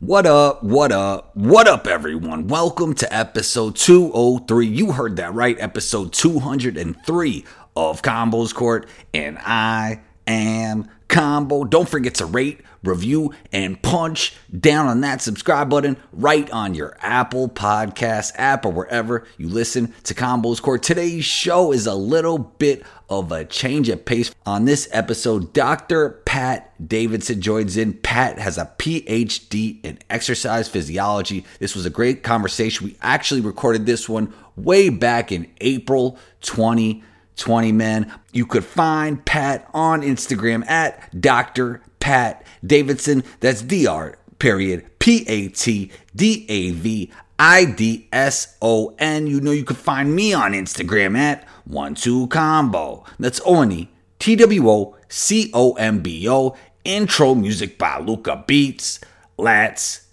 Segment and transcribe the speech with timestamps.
[0.00, 2.48] What up, what up, what up, everyone?
[2.48, 4.66] Welcome to episode 203.
[4.66, 7.44] You heard that right, episode 203
[7.76, 11.64] of Combos Court, and I am Combo.
[11.64, 16.96] Don't forget to rate, review, and punch down on that subscribe button right on your
[17.02, 20.82] Apple Podcast app or wherever you listen to Combos Court.
[20.82, 24.32] Today's show is a little bit of a change of pace.
[24.46, 26.10] On this episode, Dr.
[26.24, 27.94] Pat Davidson joins in.
[27.94, 31.44] Pat has a PhD in exercise physiology.
[31.58, 32.86] This was a great conversation.
[32.86, 37.04] We actually recorded this one way back in April 2020.
[37.36, 38.12] 20 men.
[38.32, 41.82] You could find Pat on Instagram at Dr.
[42.00, 43.24] Pat Davidson.
[43.40, 44.18] That's Dr.
[44.38, 49.26] period P A T D A V I D S O N.
[49.26, 53.04] You know you can find me on Instagram at one two combo.
[53.18, 56.56] That's Oni T W O C O M B O.
[56.84, 59.00] Intro music by Luca Beats.
[59.36, 60.06] Let's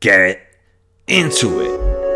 [0.00, 0.40] get
[1.06, 2.11] into it.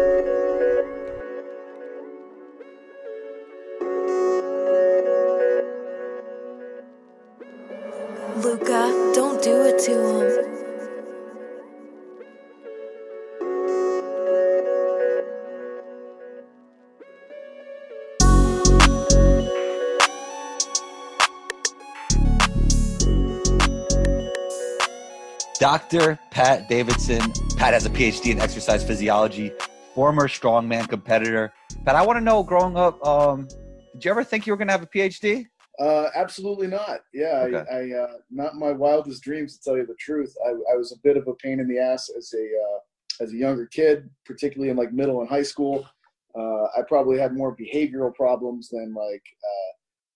[25.77, 26.19] Dr.
[26.30, 27.21] Pat Davidson.
[27.59, 29.52] Pat has a PhD in exercise physiology,
[29.95, 31.52] former strongman competitor.
[31.85, 33.46] Pat, I want to know growing up, um,
[33.93, 35.45] did you ever think you were going to have a PhD?
[35.79, 37.01] Uh, absolutely not.
[37.13, 37.71] Yeah, Okay.
[37.71, 40.35] I, I uh, not my wildest dreams to tell you the truth.
[40.46, 43.35] I, I was a bit of a pain in the ass as a uh, as
[43.35, 45.87] a younger kid, particularly in like middle and high school.
[46.35, 49.73] Uh, I probably had more behavioral problems than like uh,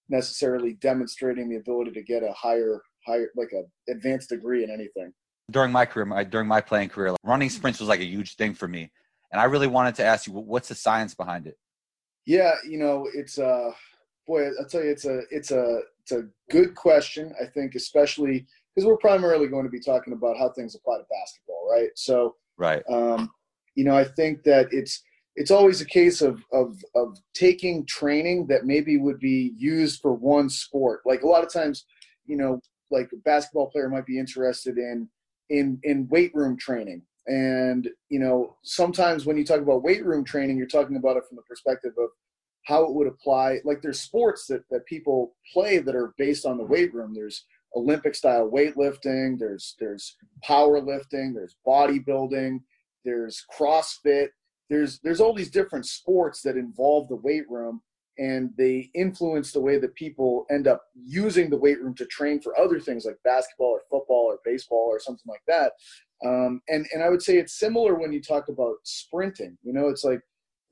[0.08, 5.12] necessarily demonstrating the ability to get a higher higher like a advanced degree in anything.
[5.50, 8.36] During my career, my, during my playing career, like, running sprints was like a huge
[8.36, 8.90] thing for me.
[9.32, 11.58] And I really wanted to ask you, what's the science behind it?
[12.26, 13.72] Yeah, you know, it's uh
[14.26, 18.46] boy, I'll tell you it's a it's a it's a good question, I think, especially
[18.74, 21.90] because we're primarily going to be talking about how things apply to basketball, right?
[21.96, 22.82] So Right.
[22.90, 23.30] um,
[23.74, 25.02] you know, I think that it's
[25.36, 30.12] it's always a case of of of taking training that maybe would be used for
[30.12, 31.00] one sport.
[31.06, 31.86] Like a lot of times,
[32.26, 32.60] you know,
[32.90, 35.08] like a basketball player might be interested in
[35.50, 37.02] in in weight room training.
[37.26, 41.24] And you know, sometimes when you talk about weight room training, you're talking about it
[41.28, 42.08] from the perspective of
[42.64, 43.58] how it would apply.
[43.64, 47.12] Like there's sports that that people play that are based on the weight room.
[47.14, 47.44] There's
[47.76, 49.38] Olympic style weightlifting.
[49.38, 50.16] There's there's
[50.48, 51.34] powerlifting.
[51.34, 52.60] There's bodybuilding.
[53.04, 54.28] There's CrossFit.
[54.68, 57.82] There's there's all these different sports that involve the weight room,
[58.18, 62.40] and they influence the way that people end up using the weight room to train
[62.40, 65.72] for other things like basketball or football or baseball or something like that.
[66.24, 69.56] Um, and and I would say it's similar when you talk about sprinting.
[69.62, 70.20] You know, it's like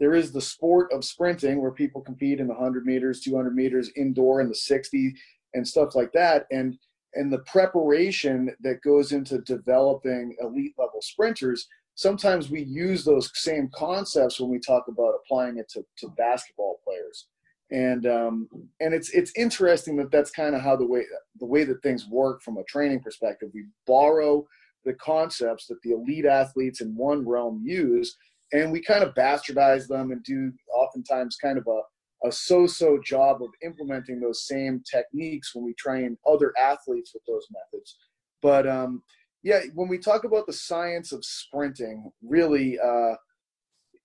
[0.01, 3.91] there is the sport of sprinting where people compete in the 100 meters 200 meters
[3.97, 5.15] indoor in the 60
[5.55, 6.79] and stuff like that and
[7.15, 11.67] and the preparation that goes into developing elite level sprinters
[11.99, 16.79] sometimes we use those same concepts when we talk about applying it to, to basketball
[16.85, 17.27] players.
[17.73, 18.49] And um,
[18.81, 21.03] and it's it's interesting that that's kind of how the way
[21.39, 23.51] the way that things work from a training perspective.
[23.53, 24.47] We borrow
[24.87, 28.17] the concepts that the elite athletes in one realm use
[28.53, 33.43] and we kind of bastardize them and do oftentimes kind of a, a so-so job
[33.43, 37.97] of implementing those same techniques when we train other athletes with those methods.
[38.41, 39.03] But um,
[39.43, 43.15] yeah when we talk about the science of sprinting really uh,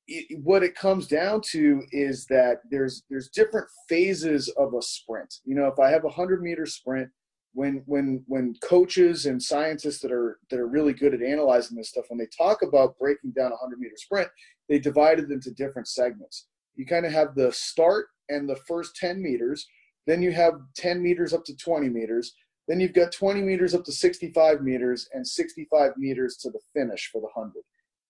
[0.07, 5.35] it, what it comes down to is that there's there's different phases of a sprint.
[5.45, 7.09] You know if i have a 100 meter sprint
[7.53, 11.89] when when when coaches and scientists that are that are really good at analyzing this
[11.89, 14.27] stuff when they talk about breaking down a 100 meter sprint
[14.69, 16.47] they divide it into different segments.
[16.75, 19.65] You kind of have the start and the first 10 meters
[20.05, 22.33] then you have 10 meters up to 20 meters
[22.67, 27.09] then you've got 20 meters up to 65 meters and 65 meters to the finish
[27.11, 27.53] for the 100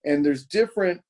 [0.06, 1.02] and there's different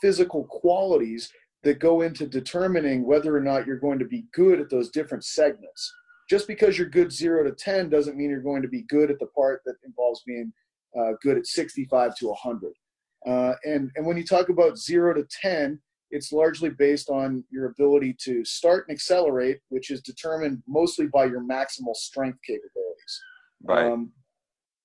[0.00, 1.30] physical qualities
[1.62, 5.24] that go into determining whether or not you're going to be good at those different
[5.24, 5.92] segments
[6.28, 9.18] just because you're good zero to 10 doesn't mean you're going to be good at
[9.18, 10.52] the part that involves being
[10.98, 12.72] uh, good at 65 to 100.
[13.26, 15.78] Uh, and, and when you talk about zero to 10,
[16.12, 21.24] it's largely based on your ability to start and accelerate, which is determined mostly by
[21.24, 23.22] your maximal strength capabilities.
[23.64, 23.86] Right.
[23.86, 24.12] Um,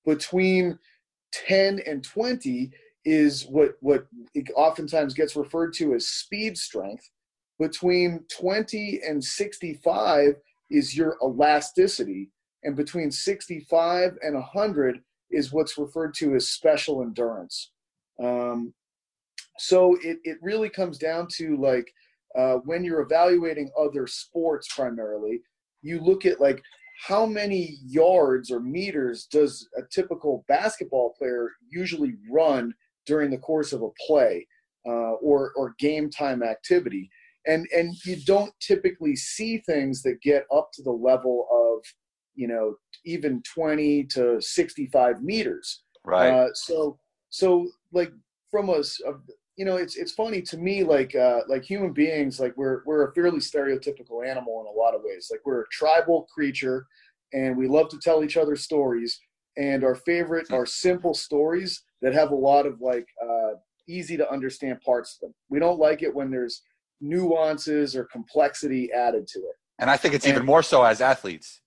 [0.05, 0.79] between
[1.33, 2.71] 10 and 20
[3.03, 4.07] is what, what
[4.55, 7.03] oftentimes gets referred to as speed strength.
[7.59, 10.35] Between 20 and 65
[10.69, 12.29] is your elasticity
[12.63, 17.71] and between 65 and 100 is what's referred to as special endurance.
[18.21, 18.73] Um,
[19.59, 21.91] so it, it really comes down to like
[22.37, 25.41] uh, when you're evaluating other sports primarily,
[25.81, 26.61] you look at like
[27.05, 32.73] how many yards or meters does a typical basketball player usually run
[33.05, 34.45] during the course of a play
[34.87, 37.09] uh, or or game time activity.
[37.45, 41.85] And and you don't typically see things that get up to the level of
[42.35, 42.75] you know
[43.05, 45.83] even 20 to 65 meters.
[46.03, 46.29] Right.
[46.29, 46.97] Uh, so
[47.29, 48.11] so like
[48.51, 49.13] from a, a,
[49.57, 53.09] you know it's it's funny to me like uh like human beings like we're we're
[53.09, 56.85] a fairly stereotypical animal in a lot of ways like we're a tribal creature
[57.33, 59.19] and we love to tell each other stories
[59.57, 63.53] and our favorite are simple stories that have a lot of like uh
[63.89, 66.61] easy to understand parts of them we don't like it when there's
[67.01, 69.55] nuances or complexity added to it.
[69.79, 71.61] And I think it's and even more so as athletes.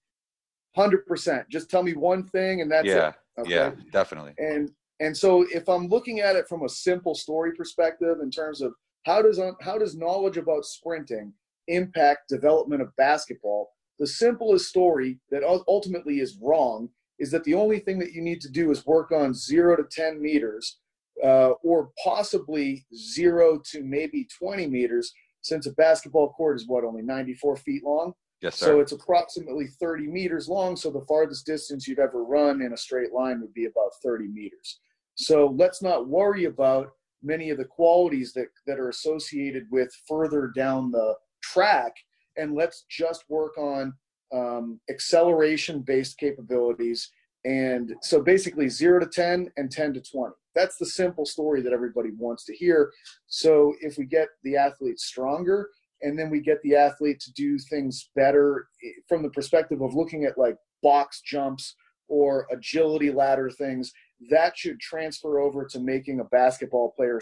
[0.75, 1.49] Hundred percent.
[1.49, 3.15] Just tell me one thing, and that's yeah, it.
[3.41, 3.51] Okay?
[3.51, 4.35] Yeah, definitely.
[4.39, 4.71] And
[5.01, 8.75] and so if I'm looking at it from a simple story perspective, in terms of
[9.07, 11.33] how does how does knowledge about sprinting
[11.69, 16.89] impact development of basketball, the simplest story that ultimately is wrong
[17.19, 19.85] is that the only thing that you need to do is work on zero to
[19.91, 20.79] ten meters
[21.25, 25.13] uh, or possibly zero to maybe 20 meters,
[25.43, 28.13] since a basketball court is what only 94 feet long.
[28.41, 28.67] Yes, sir.
[28.67, 30.77] So it's approximately 30 meters long.
[30.77, 34.29] So the farthest distance you'd ever run in a straight line would be about 30
[34.29, 34.81] meters.
[35.21, 36.89] So let's not worry about
[37.23, 41.93] many of the qualities that, that are associated with further down the track,
[42.37, 43.93] and let's just work on
[44.33, 47.11] um, acceleration based capabilities.
[47.45, 51.73] And so basically, zero to 10 and 10 to 20 that's the simple story that
[51.73, 52.93] everybody wants to hear.
[53.27, 55.69] So if we get the athlete stronger
[56.03, 58.67] and then we get the athlete to do things better
[59.09, 61.75] from the perspective of looking at like box jumps
[62.09, 63.93] or agility ladder things,
[64.29, 67.21] that should transfer over to making a basketball player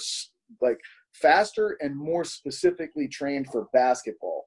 [0.61, 0.79] like
[1.13, 4.47] faster and more specifically trained for basketball.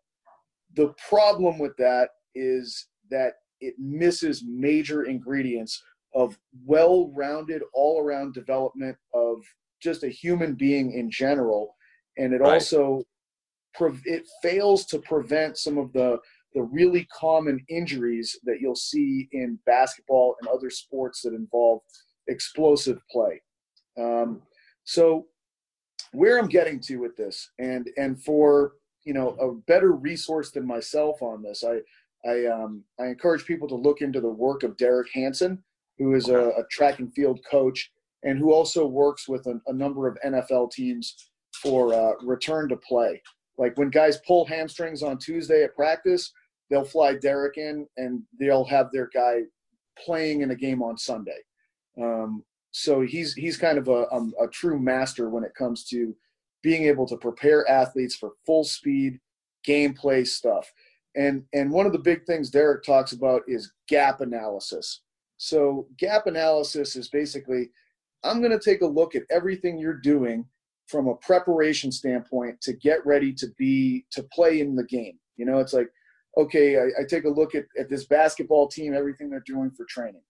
[0.75, 5.81] The problem with that is that it misses major ingredients
[6.13, 9.37] of well-rounded all-around development of
[9.81, 11.75] just a human being in general
[12.17, 12.53] and it right.
[12.53, 13.03] also
[14.05, 16.17] it fails to prevent some of the
[16.53, 21.79] the really common injuries that you'll see in basketball and other sports that involve
[22.27, 23.41] explosive play
[23.99, 24.41] um,
[24.83, 25.25] so
[26.13, 28.73] where i'm getting to with this and and for
[29.05, 31.79] you know a better resource than myself on this i
[32.29, 35.61] i um, i encourage people to look into the work of derek hansen
[35.97, 37.91] who is a, a track and field coach
[38.23, 41.15] and who also works with a, a number of NFL teams
[41.61, 43.21] for uh, return to play.
[43.57, 46.31] Like when guys pull hamstrings on Tuesday at practice,
[46.69, 49.41] they'll fly Derek in and they'll have their guy
[50.03, 51.37] playing in a game on Sunday.
[51.99, 56.15] Um, so he's he's kind of a, um, a true master when it comes to
[56.63, 59.19] being able to prepare athletes for full speed
[59.67, 60.71] gameplay stuff.
[61.15, 65.01] And and one of the big things Derek talks about is gap analysis.
[65.37, 67.69] So gap analysis is basically
[68.23, 70.45] I'm going to take a look at everything you're doing
[70.87, 75.17] from a preparation standpoint to get ready to be to play in the game.
[75.37, 75.89] You know, it's like,
[76.37, 79.85] okay, I, I take a look at, at this basketball team, everything they're doing for
[79.85, 80.21] training.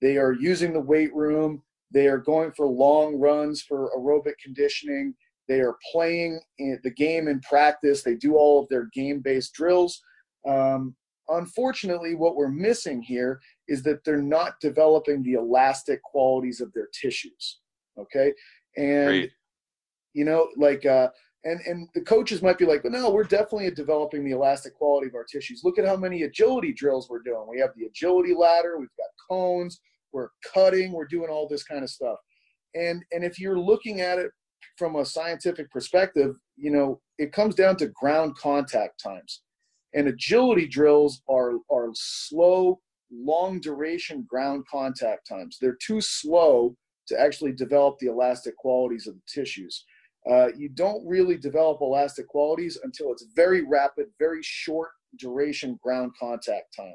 [0.00, 1.62] They are using the weight room.
[1.90, 5.14] They are going for long runs for aerobic conditioning.
[5.48, 8.02] They are playing the game in practice.
[8.02, 10.00] They do all of their game based drills.
[10.46, 10.94] Um,
[11.28, 16.88] unfortunately, what we're missing here is that they're not developing the elastic qualities of their
[16.92, 17.60] tissues.
[17.98, 18.32] Okay.
[18.76, 19.30] And, Great.
[20.12, 21.08] you know, like, uh,
[21.48, 25.08] and, and the coaches might be like, but no, we're definitely developing the elastic quality
[25.08, 25.62] of our tissues.
[25.64, 27.46] Look at how many agility drills we're doing.
[27.48, 29.80] We have the agility ladder, we've got cones,
[30.12, 32.18] we're cutting, we're doing all this kind of stuff.
[32.74, 34.30] And, and if you're looking at it
[34.76, 39.42] from a scientific perspective, you know, it comes down to ground contact times.
[39.94, 42.78] And agility drills are, are slow,
[43.10, 45.56] long duration ground contact times.
[45.60, 46.76] They're too slow
[47.06, 49.84] to actually develop the elastic qualities of the tissues.
[50.30, 56.12] Uh, you don't really develop elastic qualities until it's very rapid, very short duration ground
[56.18, 56.94] contact time.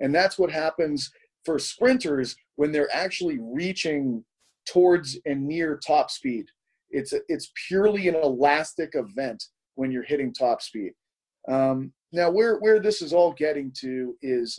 [0.00, 1.10] And that's what happens
[1.44, 4.24] for sprinters when they're actually reaching
[4.66, 6.46] towards and near top speed.
[6.90, 10.92] It's, a, it's purely an elastic event when you're hitting top speed.
[11.48, 14.56] Um, now, where, where this is all getting to is,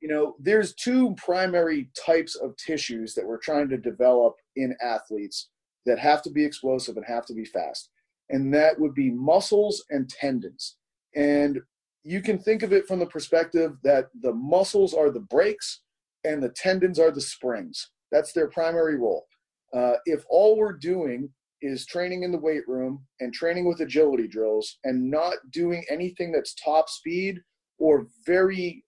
[0.00, 5.48] you know, there's two primary types of tissues that we're trying to develop in athletes
[5.86, 7.90] that have to be explosive and have to be fast.
[8.28, 10.76] And that would be muscles and tendons.
[11.14, 11.60] And
[12.04, 15.80] you can think of it from the perspective that the muscles are the brakes
[16.24, 17.90] and the tendons are the springs.
[18.12, 19.26] That's their primary role.
[19.74, 21.30] Uh, if all we're doing
[21.62, 26.30] is training in the weight room and training with agility drills and not doing anything
[26.30, 27.40] that's top speed
[27.78, 28.84] or very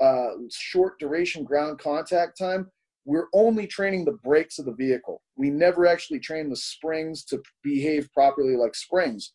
[0.00, 2.70] uh, short duration ground contact time,
[3.04, 5.22] we're only training the brakes of the vehicle.
[5.36, 9.32] We never actually train the springs to behave properly like springs.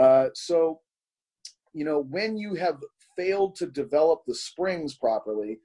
[0.00, 0.80] Uh, so,
[1.72, 2.82] you know, when you have
[3.16, 5.58] failed to develop the springs properly,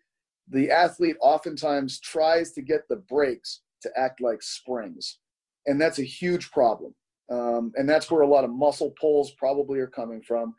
[0.48, 5.20] the athlete oftentimes tries to get the brakes to act like springs.
[5.66, 6.94] And that's a huge problem.
[7.32, 10.56] Um, and that's where a lot of muscle pulls probably are coming from.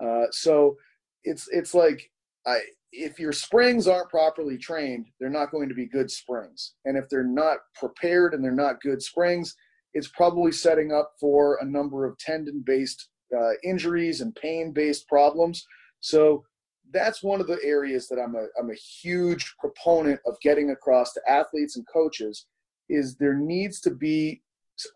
[0.00, 0.76] Uh, so
[1.22, 2.10] it's it's like
[2.46, 2.60] I,
[2.96, 6.74] if your springs aren't properly trained, they're not going to be good springs.
[6.84, 9.54] And if they're not prepared and they're not good springs,
[9.94, 15.08] it's probably setting up for a number of tendon based uh, injuries and pain based
[15.08, 15.66] problems.
[16.00, 16.44] So
[16.92, 21.12] that's one of the areas that I'm a, I'm a huge proponent of getting across
[21.14, 22.46] to athletes and coaches
[22.88, 24.42] is there needs to be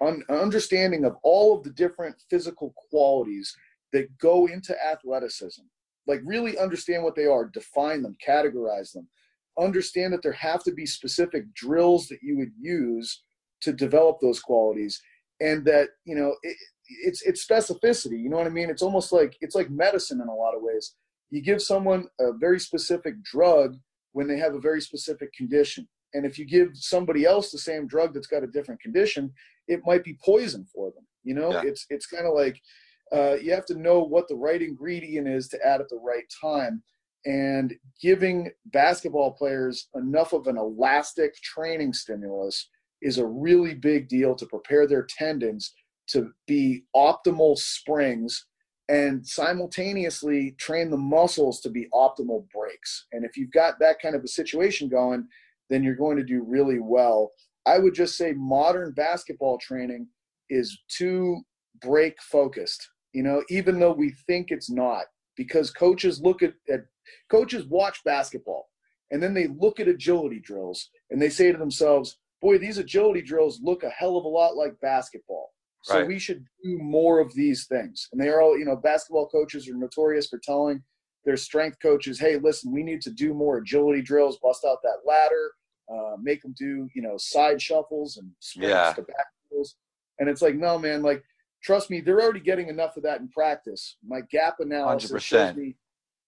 [0.01, 3.57] an understanding of all of the different physical qualities
[3.93, 5.63] that go into athleticism
[6.09, 9.07] like really understand what they are define them categorize them.
[9.59, 13.23] Understand that there have to be specific drills that you would use
[13.61, 15.01] to develop those qualities
[15.41, 16.57] and that you know it,
[17.05, 18.71] it's it's specificity you know what i mean?
[18.71, 20.95] It's almost like it's like medicine in a lot of ways.
[21.31, 23.77] You give someone a very specific drug
[24.13, 25.87] when they have a very specific condition.
[26.15, 29.33] And if you give somebody else the same drug that's got a different condition
[29.69, 31.53] it might be poison for them you know?
[31.53, 31.63] Yeah.
[31.67, 32.61] it's it's kind of like
[33.13, 36.25] uh, you have to know what the right ingredient is to add at the right
[36.41, 36.83] time
[37.27, 42.69] and giving basketball players enough of an elastic training stimulus
[43.03, 45.75] is a really big deal to prepare their tendons
[46.09, 48.47] to be optimal springs
[48.89, 53.07] and simultaneously train the muscles to be optimal brakes.
[53.13, 55.29] And if you've got that kind of a situation going,
[55.69, 57.33] then you're going to do really well.
[57.67, 60.09] I would just say modern basketball training
[60.49, 61.43] is too
[61.83, 65.07] break focused you know, even though we think it's not,
[65.37, 66.83] because coaches look at, at
[67.29, 68.69] coaches watch basketball
[69.11, 73.21] and then they look at agility drills and they say to themselves, boy, these agility
[73.21, 75.51] drills look a hell of a lot like basketball.
[75.83, 76.07] So right.
[76.07, 78.07] we should do more of these things.
[78.13, 80.81] And they are all, you know, basketball coaches are notorious for telling
[81.25, 84.99] their strength coaches, hey, listen, we need to do more agility drills, bust out that
[85.05, 85.51] ladder,
[85.93, 88.93] uh, make them do, you know, side shuffles and sprints yeah.
[88.93, 89.75] to back drills.
[90.21, 91.25] And it's like, no, man, like
[91.63, 93.97] trust me, they're already getting enough of that in practice.
[94.07, 95.21] My gap analysis 100%.
[95.21, 95.77] shows me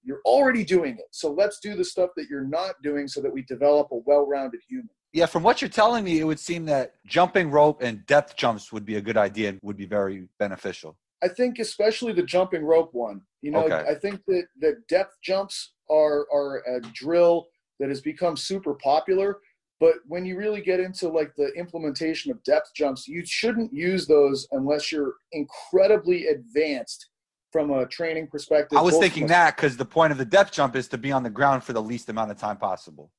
[0.02, 1.06] you're already doing it.
[1.10, 4.60] So let's do the stuff that you're not doing so that we develop a well-rounded
[4.68, 4.88] human.
[5.12, 8.72] Yeah, from what you're telling me, it would seem that jumping rope and depth jumps
[8.72, 10.96] would be a good idea and would be very beneficial.
[11.22, 13.20] I think especially the jumping rope one.
[13.42, 13.84] You know, okay.
[13.90, 19.38] I think that, that depth jumps are are a drill that has become super popular
[19.80, 24.06] but when you really get into like the implementation of depth jumps, you shouldn't use
[24.06, 27.08] those unless you're incredibly advanced
[27.50, 28.78] from a training perspective.
[28.78, 31.22] I was thinking that because the point of the depth jump is to be on
[31.22, 33.10] the ground for the least amount of time possible.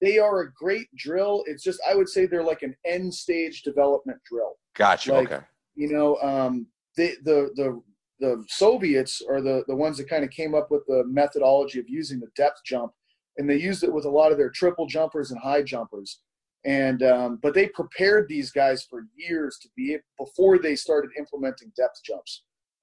[0.00, 1.44] They are a great drill.
[1.46, 4.54] It's just I would say they're like an end stage development drill.
[4.74, 5.12] Gotcha.
[5.12, 5.44] Like, okay.
[5.74, 7.82] You know, um, the the the
[8.20, 11.88] the Soviets are the the ones that kind of came up with the methodology of
[11.88, 12.92] using the depth jump
[13.38, 16.20] and they used it with a lot of their triple jumpers and high jumpers.
[16.64, 21.72] And um, but they prepared these guys for years to be before they started implementing
[21.76, 22.42] depth jumps.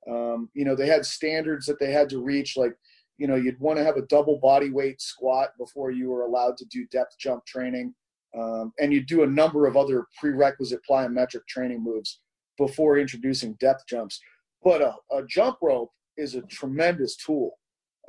[0.10, 2.75] Um, you know, they had standards that they had to reach, like
[3.17, 6.57] you know, you'd want to have a double body weight squat before you were allowed
[6.57, 7.93] to do depth jump training,
[8.38, 12.22] um, and you do a number of other prerequisite plyometric training moves
[12.57, 14.19] before introducing depth jumps.
[14.63, 17.57] But a, a jump rope is a tremendous tool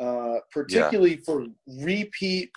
[0.00, 1.24] uh, particularly yeah.
[1.24, 2.50] for repeat,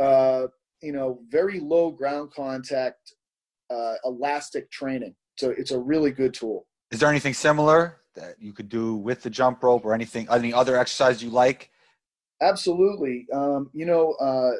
[0.00, 0.46] uh,
[0.82, 3.14] you know, very low ground contact,
[3.70, 5.14] uh, elastic training.
[5.38, 6.66] So it's a really good tool.
[6.90, 10.52] Is there anything similar that you could do with the jump rope or anything, any
[10.52, 11.70] other exercise you like?
[12.42, 13.26] Absolutely.
[13.32, 14.50] Um, you know, uh,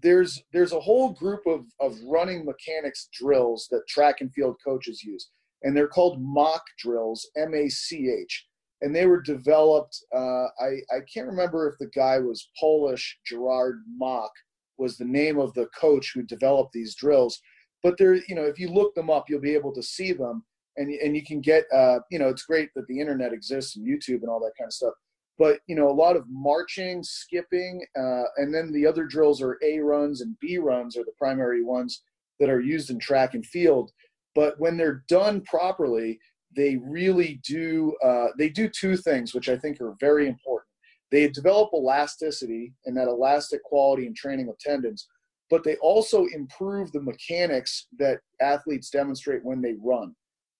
[0.00, 5.02] there's there's a whole group of, of running mechanics drills that track and field coaches
[5.02, 5.30] use,
[5.62, 8.46] and they're called Mach drills, M A C H
[8.84, 9.98] and they were developed.
[10.14, 13.18] Uh, I I can't remember if the guy was Polish.
[13.26, 14.30] Gerard Mach
[14.76, 17.40] was the name of the coach who developed these drills.
[17.82, 20.44] But there, you know, if you look them up, you'll be able to see them,
[20.76, 21.64] and and you can get.
[21.72, 24.68] Uh, you know, it's great that the internet exists and YouTube and all that kind
[24.68, 24.94] of stuff.
[25.38, 29.58] But you know, a lot of marching, skipping, uh, and then the other drills are
[29.64, 32.02] A runs and B runs are the primary ones
[32.38, 33.90] that are used in track and field.
[34.34, 36.18] But when they're done properly,
[36.56, 40.68] they really do uh, they do two things which i think are very important
[41.10, 45.08] they develop elasticity and that elastic quality and training of tendons
[45.50, 50.14] but they also improve the mechanics that athletes demonstrate when they run.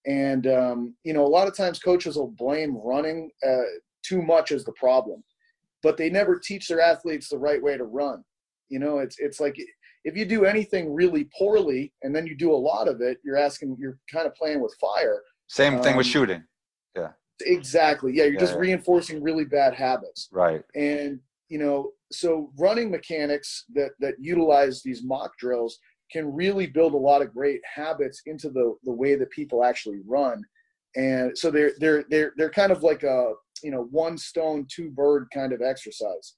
[0.07, 3.63] And um, you know, a lot of times coaches will blame running uh,
[4.05, 5.25] too much as the problem,
[5.83, 8.23] but they never teach their athletes the right way to run.
[8.69, 9.57] You know, it's it's like
[10.05, 13.39] if you do anything really poorly and then you do a lot of it, you're
[13.39, 15.23] asking, you're kind of playing with fire.
[15.49, 16.45] Same thing with Um, shooting.
[16.97, 17.13] Yeah.
[17.43, 18.13] Exactly.
[18.15, 18.61] Yeah, you're Yeah, just yeah.
[18.61, 20.29] reinforcing really bad habits.
[20.33, 20.63] Right.
[20.75, 25.79] And you know, so running mechanics that that utilize these Mach drills
[26.11, 30.01] can really build a lot of great habits into the the way that people actually
[30.07, 30.43] run.
[30.97, 33.33] And so they're they're they're they're kind of like a
[33.63, 36.35] you know one stone two bird kind of exercise.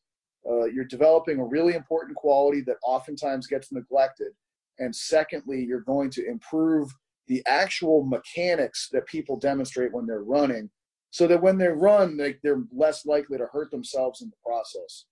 [0.48, 4.32] Uh, you're developing a really important quality that oftentimes gets neglected,
[4.78, 6.88] and secondly, you're going to improve
[7.28, 10.70] the actual mechanics that people demonstrate when they're running
[11.10, 15.06] so that when they run they, they're less likely to hurt themselves in the process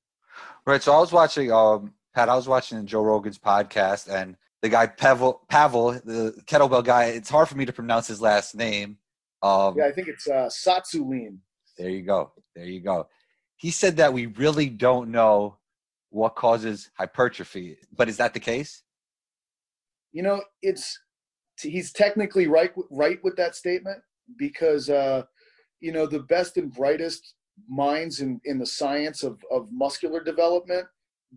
[0.67, 0.83] Right.
[0.83, 4.87] So I was watching, um, Pat, I was watching Joe Rogan's podcast, and the guy
[4.87, 7.07] Pavel, Pavel, the kettlebell guy.
[7.07, 8.99] It's hard for me to pronounce his last name.
[9.43, 11.37] Um, yeah i think it's uh, Tsatsouline
[11.77, 12.33] There you go.
[12.57, 13.09] There you go.
[13.57, 15.59] He said that we really don't know
[16.09, 18.83] what causes hypertrophy, but is that the case?
[20.13, 20.97] you know it's
[21.61, 23.99] he's technically right right with that statement
[24.39, 25.23] because uh,
[25.81, 27.35] you know the best and brightest
[27.69, 30.87] minds in, in the science of, of muscular development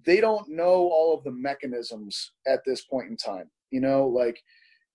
[0.05, 4.41] they don't know all of the mechanisms at this point in time you know like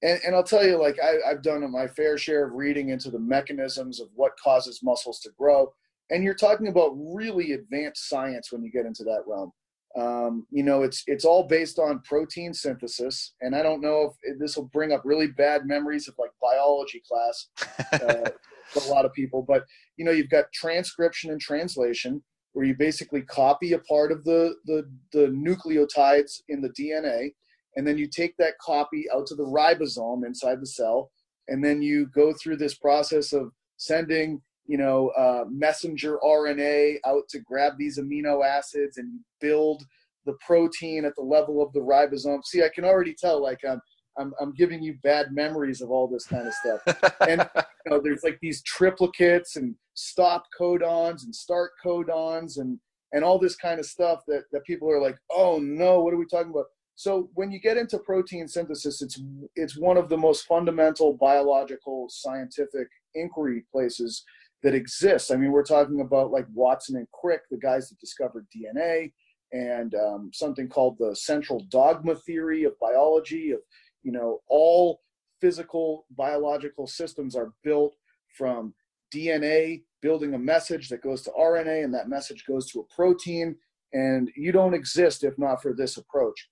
[0.02, 3.10] and, and i'll tell you like I, i've done my fair share of reading into
[3.10, 5.72] the mechanisms of what causes muscles to grow
[6.10, 9.52] and you're talking about really advanced science when you get into that realm
[9.98, 14.38] um, you know it's it's all based on protein synthesis and i don't know if
[14.38, 17.48] this will bring up really bad memories of like biology class
[17.92, 18.30] uh,
[18.68, 19.64] for a lot of people but
[19.96, 22.22] you know you've got transcription and translation
[22.54, 27.30] where you basically copy a part of the the, the nucleotides in the dna
[27.76, 31.10] and then you take that copy out to the ribosome inside the cell
[31.48, 37.28] and then you go through this process of sending you know uh, messenger rna out
[37.28, 39.84] to grab these amino acids and build
[40.24, 43.80] the protein at the level of the ribosome see i can already tell like i'm
[44.18, 46.80] i'm, I'm giving you bad memories of all this kind of stuff
[47.28, 47.48] and
[47.84, 52.78] you know, there's like these triplicates and stop codons and start codons and
[53.14, 56.18] and all this kind of stuff that that people are like, oh no, what are
[56.18, 56.66] we talking about?
[56.94, 59.20] So when you get into protein synthesis, it's
[59.56, 64.24] it's one of the most fundamental biological scientific inquiry places
[64.62, 65.30] that exists.
[65.30, 69.12] I mean, we're talking about like Watson and Crick, the guys that discovered DNA,
[69.52, 73.50] and um, something called the central dogma theory of biology.
[73.50, 73.60] Of
[74.02, 75.00] you know, all
[75.40, 77.94] physical biological systems are built
[78.36, 78.74] from
[79.14, 83.56] DNA building a message that goes to RNA, and that message goes to a protein.
[83.92, 86.48] And you don't exist if not for this approach.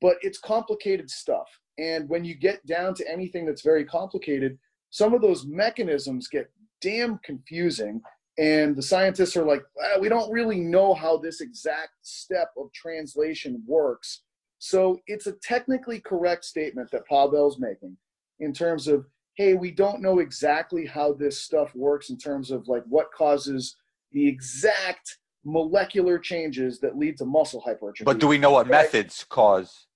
[0.00, 1.48] But it's complicated stuff.
[1.78, 4.58] And when you get down to anything that's very complicated,
[4.90, 8.00] some of those mechanisms get damn confusing.
[8.38, 12.72] And the scientists are like, "Ah, we don't really know how this exact step of
[12.72, 14.22] translation works.
[14.58, 17.96] So it's a technically correct statement that Pavel's making
[18.40, 22.66] in terms of, hey, we don't know exactly how this stuff works in terms of
[22.68, 23.76] like what causes
[24.12, 28.04] the exact molecular changes that lead to muscle hypertrophy.
[28.04, 28.82] But do we know what Right.
[28.82, 29.86] methods cause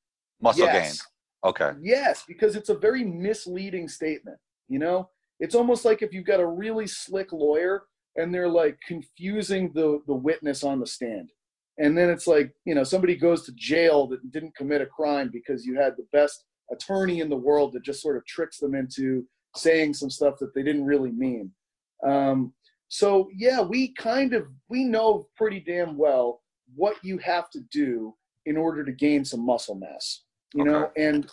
[0.40, 0.99] muscle yes.
[0.99, 1.07] gain?
[1.45, 1.73] Okay.
[1.81, 4.38] Yes, because it's a very misleading statement.
[4.68, 7.85] You know, it's almost like if you've got a really slick lawyer
[8.16, 11.31] and they're like confusing the the witness on the stand,
[11.79, 15.31] and then it's like you know somebody goes to jail that didn't commit a crime
[15.33, 18.75] because you had the best attorney in the world that just sort of tricks them
[18.75, 19.25] into
[19.57, 21.51] saying some stuff that they didn't really mean.
[22.05, 22.53] Um,
[22.88, 26.42] so yeah, we kind of we know pretty damn well
[26.75, 28.14] what you have to do
[28.47, 30.23] in order to gain some muscle mass.
[30.55, 31.31] You know, and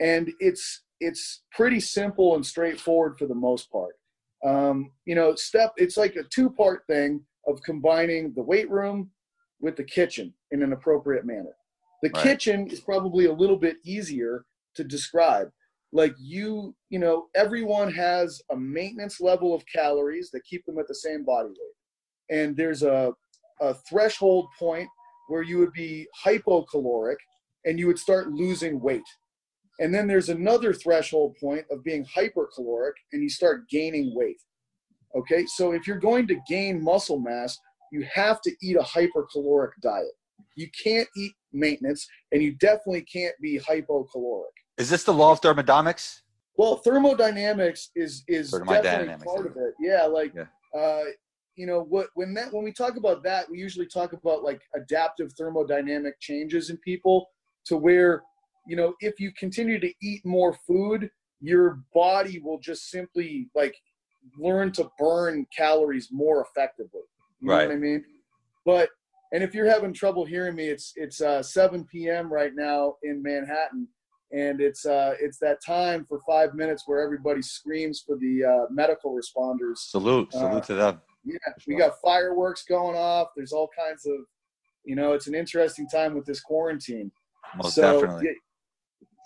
[0.00, 3.94] and it's it's pretty simple and straightforward for the most part.
[4.44, 9.10] Um, you know, step it's like a two part thing of combining the weight room
[9.60, 11.54] with the kitchen in an appropriate manner.
[12.02, 12.22] The Right.
[12.22, 15.50] kitchen is probably a little bit easier to describe.
[15.92, 20.88] Like you, you know, everyone has a maintenance level of calories that keep them at
[20.88, 22.38] the same body weight.
[22.38, 23.12] And there's a,
[23.60, 24.88] a threshold point
[25.28, 27.16] where you would be hypocaloric
[27.66, 29.02] and you would start losing weight.
[29.80, 34.40] And then there's another threshold point of being hypercaloric and you start gaining weight.
[35.16, 37.58] Okay, so if you're going to gain muscle mass,
[37.90, 40.12] you have to eat a hypercaloric diet.
[40.54, 44.52] You can't eat maintenance, and you definitely can't be hypocaloric.
[44.78, 46.22] Is this the law of thermodynamics?
[46.56, 49.74] Well, thermodynamics is is definitely part of it.
[49.80, 50.46] Yeah, like Yeah.
[50.78, 51.04] uh,
[51.56, 54.60] you know what when that when we talk about that, we usually talk about like
[54.76, 57.28] adaptive thermodynamic changes in people
[57.66, 58.22] to where
[58.66, 63.74] you know, if you continue to eat more food, your body will just simply like
[64.38, 67.00] learn to burn calories more effectively.
[67.40, 67.68] You know Right.
[67.68, 68.04] what I mean?
[68.66, 68.90] But
[69.32, 72.32] and if you're having trouble hearing me, it's it's uh, 7 p.m.
[72.32, 73.88] right now in Manhattan,
[74.32, 78.66] and it's uh, it's that time for five minutes where everybody screams for the uh,
[78.70, 79.78] medical responders.
[79.78, 81.00] Salute, salute Uh, to them.
[81.24, 83.28] Yeah, we got fireworks going off.
[83.36, 84.16] There's all kinds of,
[84.84, 87.12] you know, it's an interesting time with this quarantine.
[87.56, 88.28] Most so, definitely.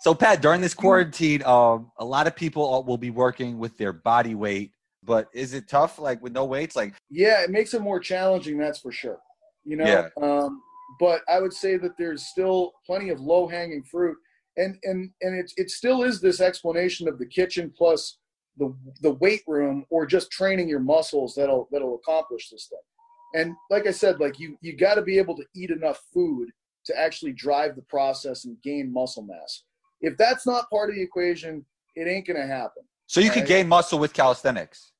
[0.05, 3.91] So, Pat, during this quarantine, um, a lot of people will be working with their
[3.91, 4.71] body weight.
[5.01, 6.75] But is it tough, like with no weights?
[6.75, 9.17] Like, Yeah, it makes it more challenging, that's for sure.
[9.63, 10.09] You know, Yeah.
[10.21, 10.61] um,
[10.99, 14.15] but I would say that there's still plenty of low hanging fruit,
[14.57, 18.19] and and and it it still is this explanation of the kitchen plus
[18.57, 23.41] the the weight room or just training your muscles that'll that'll accomplish this thing.
[23.41, 26.51] And like I said, like you you got to be able to eat enough food
[26.85, 29.63] to actually drive the process and gain muscle mass.
[30.01, 32.83] If that's not part of the equation, it ain't gonna happen.
[33.07, 33.47] so you could Right.
[33.47, 34.91] gain muscle with calisthenics.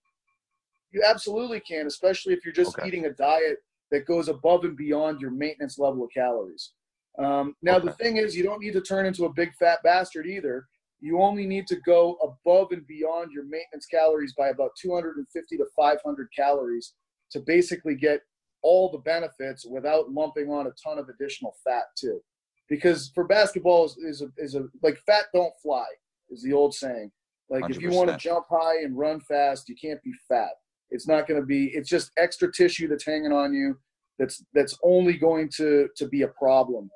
[0.91, 2.88] You absolutely can, especially if you're just Okay.
[2.88, 6.73] eating a diet that goes above and beyond your maintenance level of calories.
[7.17, 10.27] Um, now, the thing is, you don't need to turn into a big fat bastard
[10.27, 10.67] either.
[10.99, 15.65] You only need to go above and beyond your maintenance calories by about 250 to
[15.75, 16.93] 500 calories
[17.31, 18.21] to basically get
[18.62, 22.23] all the benefits without lumping on a ton of additional fat too.
[22.69, 25.86] Because for basketball is, is a, is a like fat don't fly
[26.30, 27.12] is the old saying.
[27.49, 30.49] Like if you want to jump high and run fast, you can't be fat.
[30.89, 31.65] It's not going to be.
[31.67, 33.78] It's just extra tissue that's hanging on you.
[34.17, 36.89] That's that's only going to to be a problem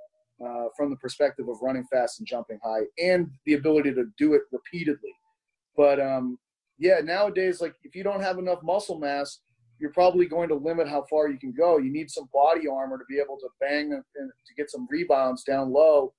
[0.44, 4.34] uh, from the perspective of running fast and jumping high, and the ability to do
[4.34, 5.14] it repeatedly.
[5.76, 6.40] But um,
[6.78, 9.40] yeah, nowadays, like if you don't have enough muscle mass,
[9.80, 11.78] you're probably going to limit how far you can go.
[11.78, 14.04] You need some body armor to be able to bang and,
[14.48, 16.14] to get some rebounds down low.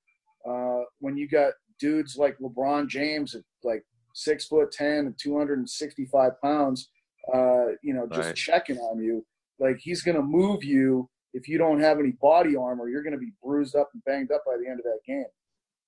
[0.49, 6.41] Uh, when you got dudes like LeBron James at like six foot ten and 265
[6.43, 6.89] pounds,
[7.35, 8.37] uh, you know, just Right.
[8.37, 9.25] checking on you,
[9.59, 11.09] like he's going to move you.
[11.33, 14.33] If you don't have any body armor, you're going to be bruised up and banged
[14.33, 15.27] up by the end of that game.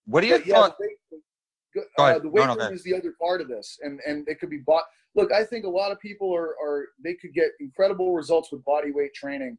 [0.06, 2.72] What are you But yeah, the weight, uh, the weight no, room go ahead.
[2.74, 4.84] is the other part of this, and and it could be bought.
[5.14, 8.64] Look, I think a lot of people are are they could get incredible results with
[8.64, 9.58] body weight training.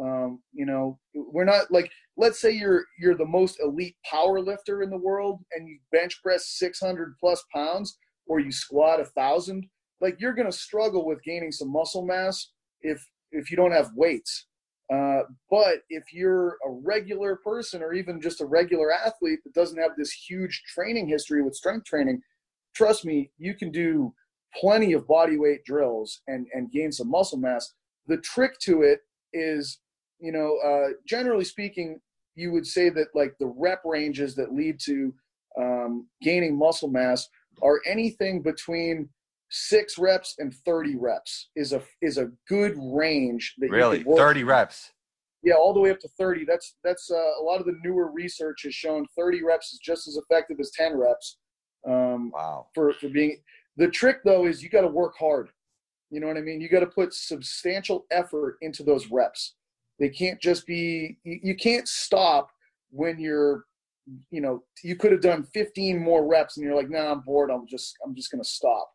[0.00, 4.82] Um, you know, we're not like let's say you're you're the most elite power lifter
[4.82, 9.66] in the world, and you bench press 600 plus pounds, or you squat a thousand.
[10.00, 14.46] Like you're gonna struggle with gaining some muscle mass if if you don't have weights.
[14.92, 19.80] Uh, but if you're a regular person or even just a regular athlete that doesn't
[19.80, 22.20] have this huge training history with strength training,
[22.74, 24.12] trust me, you can do
[24.60, 27.72] plenty of body weight drills and, and gain some muscle mass.
[28.06, 29.00] The trick to it
[29.32, 29.80] is,
[30.20, 32.00] you know, uh, generally speaking,
[32.34, 35.12] you would say that like the rep ranges that lead to
[35.58, 37.28] um, gaining muscle mass
[37.62, 39.08] are anything between
[39.50, 43.98] six reps and 30 reps is a is a good range that you Really?
[43.98, 44.90] could work 30 reps.
[45.44, 46.44] yeah, all the way up to 30.
[46.44, 50.08] That's that's uh, a lot of the newer research has shown 30 reps is just
[50.08, 51.38] as effective as 10 reps
[51.88, 52.66] um, Wow.
[52.74, 53.40] for for being.
[53.76, 55.50] The trick though is you got to work hard.
[56.10, 56.60] You know what I mean?
[56.60, 59.54] You got to put substantial effort into those reps.
[59.98, 61.18] They can't just be.
[61.24, 62.50] You, can't stop
[62.90, 63.64] when you're.
[64.30, 67.50] You know, you could have done 15 more reps, and you're like, "Nah, I'm bored.
[67.50, 68.88] I'm just I'm just gonna stop."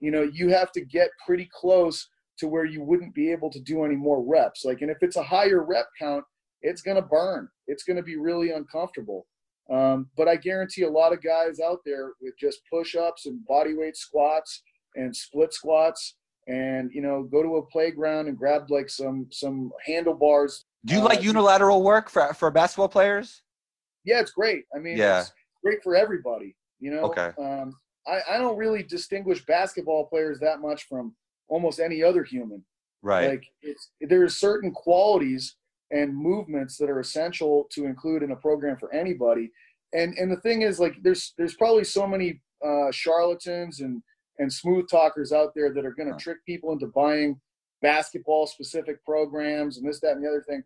[0.00, 3.60] You know, you have to get pretty close to where you wouldn't be able to
[3.60, 4.64] do any more reps.
[4.64, 6.24] Like, and if it's a higher rep count,
[6.62, 7.48] it's going to burn.
[7.66, 9.26] It's going to be really uncomfortable.
[9.70, 13.44] Um, but I guarantee a lot of guys out there with just push ups and
[13.46, 14.62] body weight squats
[14.96, 16.16] and split squats
[16.48, 20.64] and, you know, go to a playground and grab like some, some handlebars.
[20.84, 23.42] Do you Uh, like unilateral work for, for basketball players?
[24.04, 24.64] Yeah, it's great.
[24.74, 25.20] I mean, Yeah.
[25.20, 27.02] it's great for everybody, you know?
[27.04, 27.30] Okay.
[27.38, 27.72] Um,
[28.06, 31.14] I, I don't really distinguish basketball players that much from
[31.48, 32.64] almost any other human.
[33.00, 33.30] Right.
[33.30, 35.56] Like it's there's certain qualities
[35.92, 39.50] and movements that are essential to include in a program for anybody.
[39.92, 44.02] And and the thing is like there's there's probably so many uh, charlatans and
[44.38, 47.38] and smooth talkers out there that are going to trick people into buying
[47.82, 50.64] basketball specific programs and this that and the other thing.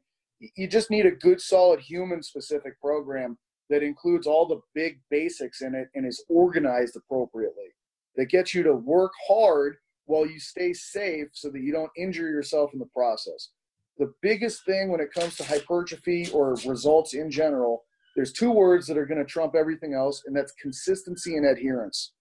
[0.54, 3.38] You just need a good solid human specific program
[3.70, 7.74] that includes all the big basics in it and is organized appropriately.
[8.16, 12.28] That gets you to work hard while you stay safe so that you don't injure
[12.28, 13.50] yourself in the process.
[13.98, 18.86] The biggest thing when it comes to hypertrophy or results in general, there's two words
[18.86, 22.12] that are going to trump everything else, and that's consistency and adherence.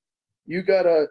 [0.45, 1.07] You got to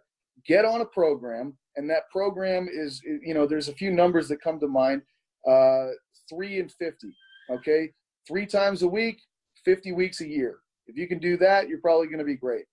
[0.46, 4.40] get on a program, and that program is, you know, there's a few numbers that
[4.42, 5.02] come to mind
[5.48, 5.88] uh,
[6.28, 7.08] three and 50,
[7.50, 7.90] okay?
[8.26, 9.20] Three times a week,
[9.64, 10.58] 50 weeks a year.
[10.86, 12.64] If you can do that, you're probably going to be great.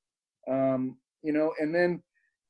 [0.50, 2.02] Um, you know, and then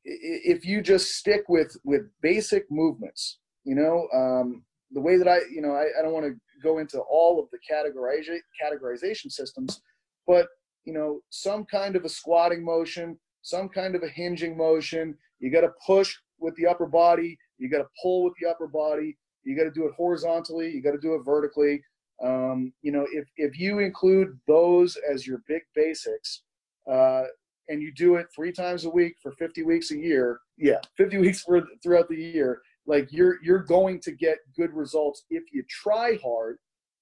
[0.04, 5.40] if you just stick with with basic movements, you know, um, the way that I,
[5.50, 9.82] you know, I, I don't want to go into all of the categorization categorization systems,
[10.28, 10.48] but
[10.86, 15.16] you know, some kind of a squatting motion, some kind of a hinging motion.
[15.40, 17.38] You got to push with the upper body.
[17.58, 19.18] You got to pull with the upper body.
[19.44, 20.72] You got to do it horizontally.
[20.72, 21.84] You got to do it vertically.
[22.24, 26.44] Um, you know, if if you include those as your big basics,
[26.92, 27.24] uh,
[27.70, 31.18] and you do it three times a week for 50 weeks a year, yeah, 50
[31.20, 35.64] weeks for throughout the year, like you're you're going to get good results if you
[35.70, 36.58] try hard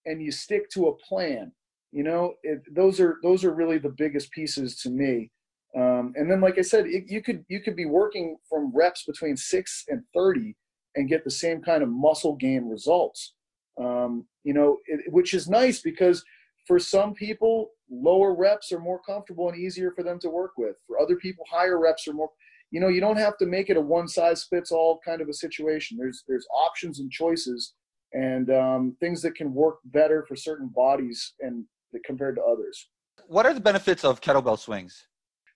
[0.06, 1.52] and you stick to a plan.
[1.92, 5.32] You know, it, those are those are really the biggest pieces to me.
[5.76, 9.04] Um, and then, like I said, it, you could you could be working from reps
[9.06, 10.56] between six and 30
[10.96, 13.34] and get the same kind of muscle gain results.
[13.80, 16.24] Um, you know, it, which is nice because
[16.68, 20.76] for some people, lower reps are more comfortable and easier for them to work with.
[20.88, 22.30] For other people, higher reps are more.
[22.72, 25.30] You know, you don't have to make it a one size fits all kind of
[25.30, 25.98] a situation.
[25.98, 27.74] There's there's options and choices
[28.14, 31.66] and um, things that can work better for certain bodies and
[32.06, 32.88] compared to others.
[33.28, 35.08] What are the benefits of kettlebell swings?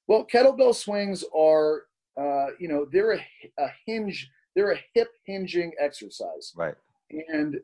[0.07, 1.83] Well, kettlebell swings are,
[2.19, 3.25] uh, you know, they're a,
[3.59, 6.53] a hinge, they're a hip hinging exercise.
[6.55, 6.75] Right.
[7.09, 7.59] And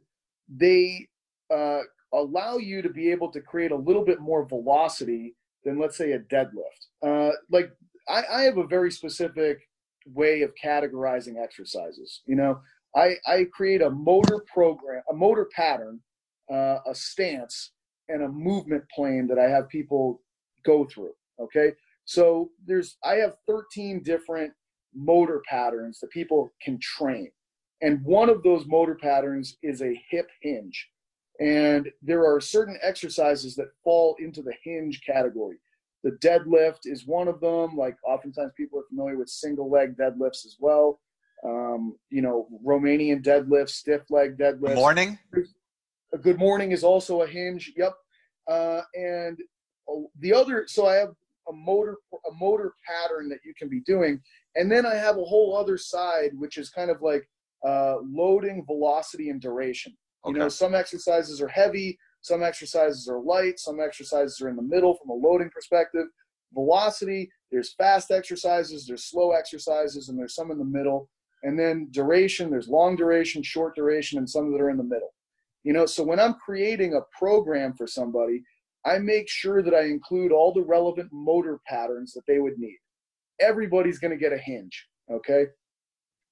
[0.47, 1.07] they
[1.53, 1.81] uh,
[2.13, 6.13] allow you to be able to create a little bit more velocity than, let's say,
[6.13, 6.87] a deadlift.
[7.05, 7.71] Uh, like,
[8.09, 9.59] I, I have a very specific
[10.05, 12.21] way of categorizing exercises.
[12.25, 12.59] You know,
[12.95, 15.99] I, I create a motor program, a motor pattern,
[16.51, 17.71] uh, a stance,
[18.07, 20.21] and a movement plane that I have people
[20.65, 21.13] go through.
[21.39, 21.73] Okay.
[22.05, 24.51] So there's, I have 13 different
[24.95, 27.29] motor patterns that people can train.
[27.81, 30.89] And one of those motor patterns is a hip hinge.
[31.39, 35.57] And there are certain exercises that fall into the hinge category.
[36.03, 37.75] The deadlift is one of them.
[37.75, 40.99] Like oftentimes people are familiar with single leg deadlifts as well.
[41.43, 44.75] Um, you know, Romanian deadlift, stiff leg deadlift.
[44.75, 45.17] Morning.
[46.13, 47.73] A good morning is also a hinge.
[47.77, 47.93] Yep.
[48.47, 49.37] Uh, and
[50.19, 51.09] the other, so I have
[51.47, 54.21] a motor a motor pattern that you can be doing,
[54.55, 57.27] and then I have a whole other side which is kind of like
[57.67, 59.95] uh, loading, velocity, and duration.
[60.25, 60.33] Okay.
[60.33, 64.61] You know, some exercises are heavy, some exercises are light, some exercises are in the
[64.61, 66.05] middle from a loading perspective.
[66.53, 71.09] Velocity, there's fast exercises, there's slow exercises, and there's some in the middle.
[71.43, 75.13] And then duration, there's long duration, short duration, and some that are in the middle.
[75.63, 78.43] You know, so when I'm creating a program for somebody,
[78.85, 82.77] I make sure that I include all the relevant motor patterns that they would need.
[83.39, 85.45] Everybody's going to get a hinge, okay?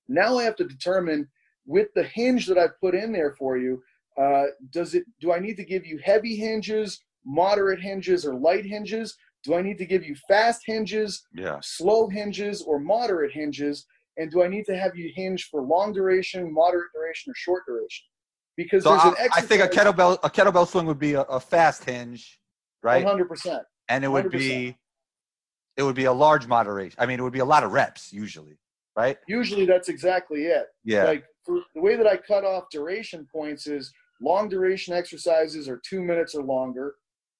[0.07, 1.27] Now I have to determine
[1.65, 3.81] with the hinge that I put in there for you,
[4.21, 5.03] uh, does it?
[5.21, 9.15] Do I need to give you heavy hinges, moderate hinges, or light hinges?
[9.43, 11.59] Do I need to give you fast hinges, yeah.
[11.61, 13.85] slow hinges, or moderate hinges?
[14.17, 17.63] And do I need to have you hinge for long duration, moderate duration, or short
[17.67, 18.03] duration?
[18.57, 21.85] because so I, I, think a kettlebell a kettlebell swing would be a, a fast
[21.85, 22.39] hinge,
[22.83, 23.03] right?
[23.03, 23.63] One hundred percent.
[23.87, 24.31] And it would 100%.
[24.31, 24.77] be
[25.77, 26.97] it would be a large moderation.
[26.99, 28.57] I mean, it would be a lot of reps usually,
[28.97, 29.17] right?
[29.27, 30.65] Usually, that's exactly it.
[30.83, 31.05] Yeah.
[31.05, 35.81] Like for, the way that I cut off duration points is long duration exercises are
[35.87, 36.95] two minutes or longer.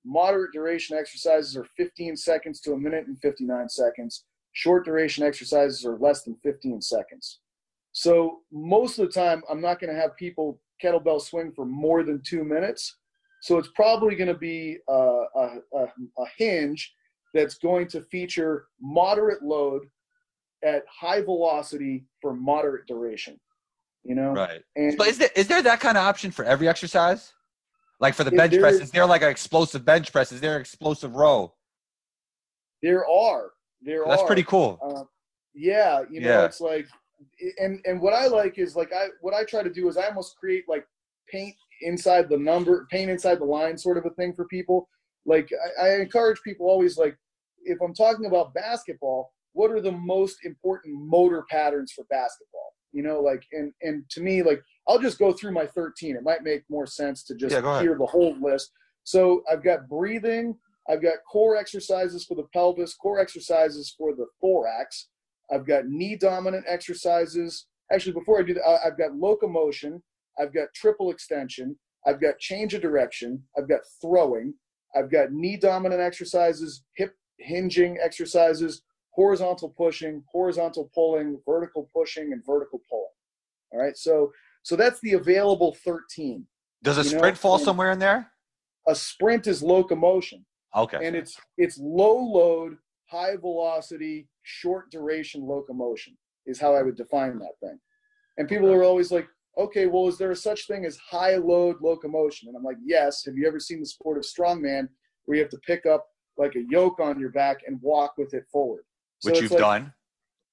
[0.06, 4.26] Moderate duration exercises are 15 seconds to a minute and 59 seconds.
[4.54, 7.40] Short duration exercises are less than 15 seconds.
[7.92, 12.04] So most of the time, I'm not going to have people kettlebell swing for more
[12.04, 12.98] than two minutes.
[13.42, 16.94] So it's probably going to be a, a, a, hinge
[17.34, 19.84] that's going to feature moderate load
[20.64, 23.40] at high velocity for moderate duration.
[24.08, 24.62] You know, right?
[24.78, 27.34] And so is there is there that kind of option for every exercise?
[28.00, 30.32] Like for the bench press, is there like an explosive bench press?
[30.32, 31.54] Is there an explosive row?
[32.82, 33.52] There are.
[33.82, 34.28] There That's are.
[34.28, 34.80] pretty cool.
[34.82, 35.04] Uh,
[35.54, 36.46] yeah, you know, yeah.
[36.46, 36.88] it's like
[37.58, 40.08] and and what I like is like I what I try to do is I
[40.08, 40.86] almost create like
[41.30, 44.88] paint inside the number, paint inside the line, sort of a thing for people.
[45.26, 45.50] Like
[45.82, 47.18] I, I encourage people always like
[47.64, 52.74] if I'm talking about basketball, what are the most important motor patterns for basketball?
[52.98, 56.16] You know, like and and to me, like I'll just go through my 13.
[56.16, 58.72] It might make more sense to just yeah, hear the whole list.
[59.04, 60.56] So I've got breathing,
[60.90, 65.10] I've got core exercises for the pelvis, core exercises for the thorax,
[65.52, 67.68] I've got knee dominant exercises.
[67.92, 70.02] Actually, before I do that, I've got locomotion.
[70.40, 71.78] I've got triple extension.
[72.06, 73.44] I've got change of direction.
[73.58, 74.54] I've got throwing.
[74.96, 78.82] I've got knee dominant exercises, hip hinging exercises,
[79.18, 83.18] horizontal pushing, horizontal pulling, vertical pushing, and vertical pulling.
[83.74, 83.98] All right.
[83.98, 84.32] So
[84.64, 86.46] so that's the available 13.
[86.84, 87.34] Does a sprint know?
[87.36, 88.32] fall and somewhere in there?
[88.88, 90.46] A sprint is locomotion.
[90.76, 91.00] Okay.
[91.06, 92.78] and it's it's low load,
[93.10, 97.80] high velocity, short duration locomotion is how I would define that thing.
[98.38, 99.28] And people are always like,
[99.58, 102.48] okay, well, is there a such thing as high load locomotion?
[102.48, 103.26] And I'm like, yes.
[103.26, 104.88] Have you ever seen the sport of strongman
[105.26, 106.06] where you have to pick up
[106.38, 108.84] like a yoke on your back and walk with it forward?
[109.20, 109.94] So Which you've like, done.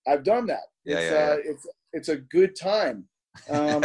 [0.06, 0.64] I've done that.
[0.84, 3.08] Yeah, it's, yeah, Uh, it's it's a good time.
[3.48, 3.84] Um,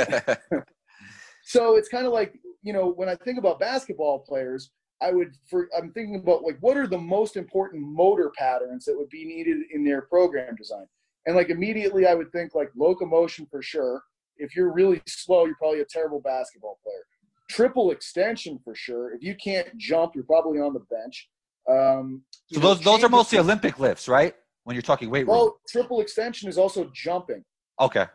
[1.44, 5.34] so it's kind of like you know when I think about basketball players, I would
[5.50, 9.26] for I'm thinking about like what are the most important motor patterns that would be
[9.26, 10.86] needed in their program design,
[11.26, 14.04] and like immediately I would think like locomotion for sure.
[14.38, 17.04] If you're really slow, you're probably a terrible basketball player.
[17.50, 19.14] Triple extension for sure.
[19.14, 21.30] If you can't jump, you're probably on the bench.
[21.70, 24.36] Um, so know, those those are mostly Olympic lifts, right?
[24.64, 25.36] When you're talking weight room.
[25.36, 27.44] Well, triple extension is also jumping.
[27.80, 28.06] Okay.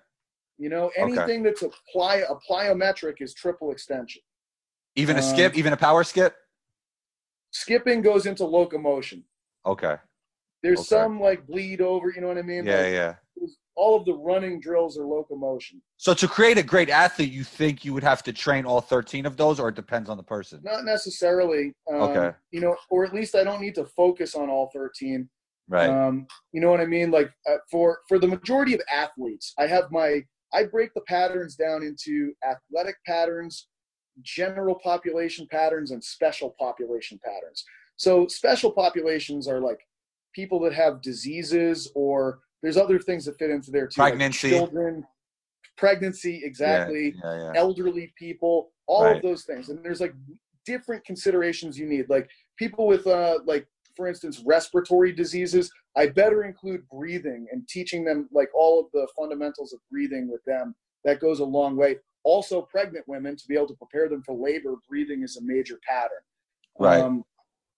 [0.58, 4.22] You know, anything that's a, ply, a plyometric is triple extension.
[4.94, 6.36] Even a Um, skip, even a power skip.
[7.50, 9.24] Skipping goes into locomotion.
[9.66, 9.96] Okay.
[10.62, 10.86] There's Okay.
[10.86, 12.66] some like bleed over, you know what I mean?
[12.66, 13.14] Yeah, Like, yeah.
[13.76, 15.82] All of the running drills are locomotion.
[15.96, 19.26] So to create a great athlete, you think you would have to train all 13
[19.26, 20.60] of those, or it depends on the person?
[20.62, 21.72] Not necessarily.
[21.90, 22.36] Um, Okay.
[22.52, 25.28] You know, or at least I don't need to focus on all 13.
[25.68, 25.88] Right.
[25.88, 27.10] Um, you know what I mean?
[27.10, 30.22] Like uh, for for the majority of athletes, I have my
[30.52, 33.68] I break the patterns down into athletic patterns,
[34.22, 37.64] general population patterns, and special population patterns.
[37.96, 39.80] So special populations are like
[40.34, 44.00] people that have diseases or there's other things that fit into there too.
[44.00, 44.50] like Pregnancy.
[44.50, 45.04] children,
[45.76, 47.52] pregnancy, exactly Yeah, yeah.
[47.56, 49.16] elderly people, all Right.
[49.16, 49.68] of those things.
[49.68, 50.14] And there's like
[50.66, 52.08] different considerations you need.
[52.08, 58.04] Like people with uh like for instance respiratory diseases, I better include breathing and teaching
[58.04, 60.74] them like all of the fundamentals of breathing with them.
[61.04, 61.98] That goes a long way.
[62.24, 65.78] Also pregnant women to be able to prepare them for labor, breathing is a major
[65.86, 66.22] pattern.
[66.78, 67.00] Right.
[67.00, 67.24] Um,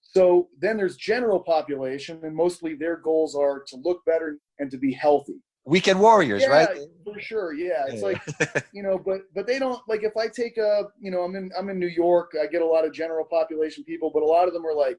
[0.03, 4.79] so then there's general population and mostly their goals are to look better and to
[4.79, 5.43] be healthy.
[5.65, 6.79] Weekend warriors, yeah, right?
[7.05, 7.53] for sure.
[7.53, 7.87] Yeah.
[7.89, 8.23] It's like
[8.73, 11.51] you know but but they don't like if i take a you know i'm in
[11.59, 14.47] i'm in new york i get a lot of general population people but a lot
[14.47, 14.99] of them are like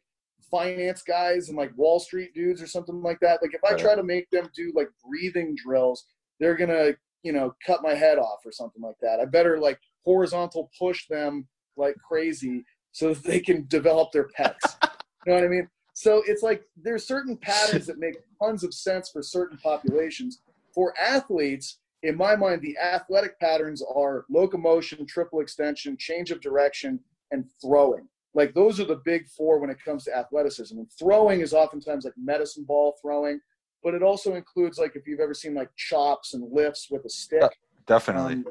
[0.49, 3.95] finance guys and like wall street dudes or something like that like if i try
[3.95, 6.05] to make them do like breathing drills
[6.39, 6.91] they're gonna
[7.23, 9.19] you know cut my head off or something like that.
[9.19, 14.77] I better like horizontal push them like crazy so that they can develop their pets
[15.25, 15.67] you know what i mean?
[15.93, 20.41] So it's like there's certain patterns that make tons of sense for certain populations.
[20.73, 26.99] For athletes in my mind, the athletic patterns are locomotion, triple extension, change of direction,
[27.31, 28.07] and throwing.
[28.37, 30.77] Like those are the big four when it comes to athleticism.
[30.77, 33.39] And throwing is oftentimes like medicine ball throwing,
[33.83, 37.09] but it also includes like if you've ever seen like chops and lifts with a
[37.09, 37.51] stick,
[37.87, 38.33] Definitely.
[38.33, 38.45] um,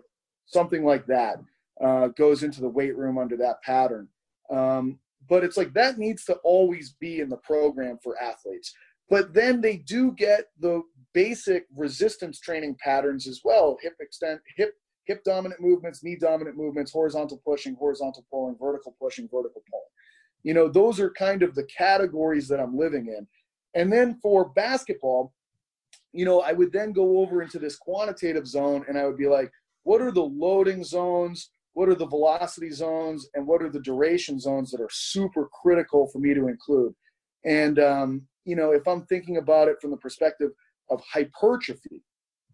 [0.46, 1.37] something like that
[1.81, 4.09] uh, goes into the weight room under that pattern.
[4.51, 8.75] Um, but it's like that needs to always be in the program for athletes.
[9.09, 10.83] But then they do get the
[11.14, 14.75] basic resistance training patterns as well: hip extent, hip
[15.06, 19.84] hip dominant movements, knee dominant movements, horizontal pushing, horizontal pulling, vertical pushing, vertical pulling.
[20.42, 23.26] You know, those are kind of the categories that I'm living in.
[23.74, 25.32] And then for basketball,
[26.12, 29.28] you know, I would then go over into this quantitative zone and I would be
[29.28, 29.50] like,
[29.82, 31.50] what are the loading zones?
[31.74, 33.28] What are the velocity zones?
[33.34, 36.94] And what are the duration zones that are super critical for me to include?
[37.44, 40.50] And, um, you know, if I'm thinking about it from the perspective
[40.90, 42.02] of hypertrophy,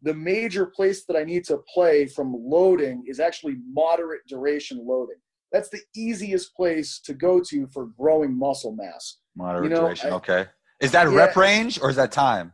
[0.03, 5.17] the major place that I need to play from loading is actually moderate duration loading.
[5.53, 9.19] That's the easiest place to go to for growing muscle mass.
[9.37, 10.13] Moderate you know, duration.
[10.13, 10.47] I- okay.
[10.81, 11.17] Is that Yeah.
[11.17, 12.53] rep range or is that time?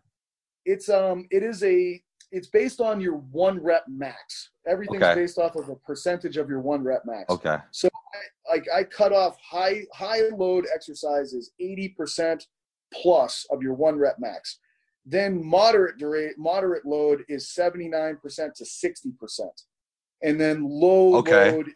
[0.67, 5.15] it's um it is a it's based on your one rep max everything's Okay.
[5.15, 7.57] based off of a percentage of your one rep max Okay.
[7.71, 7.89] So,
[8.51, 12.45] like i cut off high high load exercises 80%
[12.93, 14.59] plus of your one rep max
[15.11, 18.19] then moderate dura- moderate load is 79%
[18.55, 19.41] to 60%
[20.23, 21.51] and then low Okay.
[21.53, 21.67] load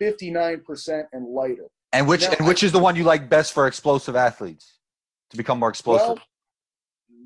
[0.00, 3.66] 59% and lighter And which Now, and which is the one you like best for
[3.66, 4.78] explosive athletes
[5.30, 6.06] to become more explosive?
[6.08, 6.18] Well,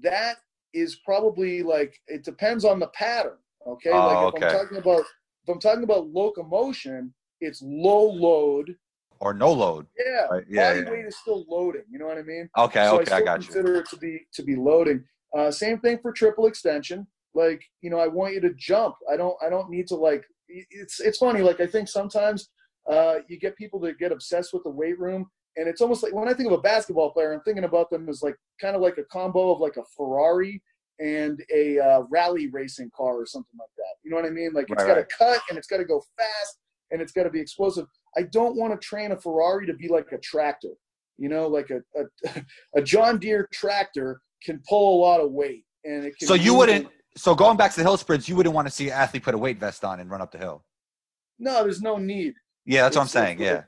[0.02, 0.36] that
[0.72, 3.38] is probably like it depends on the pattern.
[3.66, 4.46] Okay, Oh, like if okay.
[4.46, 8.76] I'm talking about if I'm talking about locomotion, it's low load.
[9.20, 9.86] or no load?
[9.98, 10.90] Yeah, Right, yeah, body yeah.
[10.90, 11.84] weight is still loading.
[11.90, 12.48] You know what I mean?
[12.58, 12.84] Okay.
[12.84, 13.12] so okay.
[13.12, 13.46] I I, got you.
[13.46, 15.04] consider it to be to be loading.
[15.36, 17.06] Uh, same thing for triple extension.
[17.34, 18.94] Like you know, I want you to jump.
[19.12, 19.36] I don't.
[19.44, 20.24] I don't need to like.
[20.48, 21.40] It's it's funny.
[21.42, 22.50] Like I think sometimes
[22.90, 25.26] uh, you get people that get obsessed with the weight room,
[25.56, 28.08] and it's almost like when I think of a basketball player, I'm thinking about them
[28.08, 30.62] as like kind of like a combo of like a Ferrari
[31.00, 33.96] and a uh, rally racing car or something like that.
[34.04, 34.52] You know what I mean?
[34.52, 35.12] Like it's Right, got to right.
[35.18, 36.58] cut and it's got to go fast
[36.92, 37.86] and it's got to be explosive.
[38.16, 40.70] I don't want to train a Ferrari to be like a tractor.
[41.18, 42.42] You know, like a a,
[42.76, 46.28] a John Deere tractor can pull a lot of weight, and it can.
[46.28, 46.88] So you wouldn't.
[47.16, 49.34] So going back to the hill sprints, you wouldn't want to see an athlete put
[49.34, 50.64] a weight vest on and run up the hill.
[51.38, 52.34] No, there's no need.
[52.64, 53.40] Yeah, that's what I'm It's- it's saying.
[53.40, 53.64] Yeah,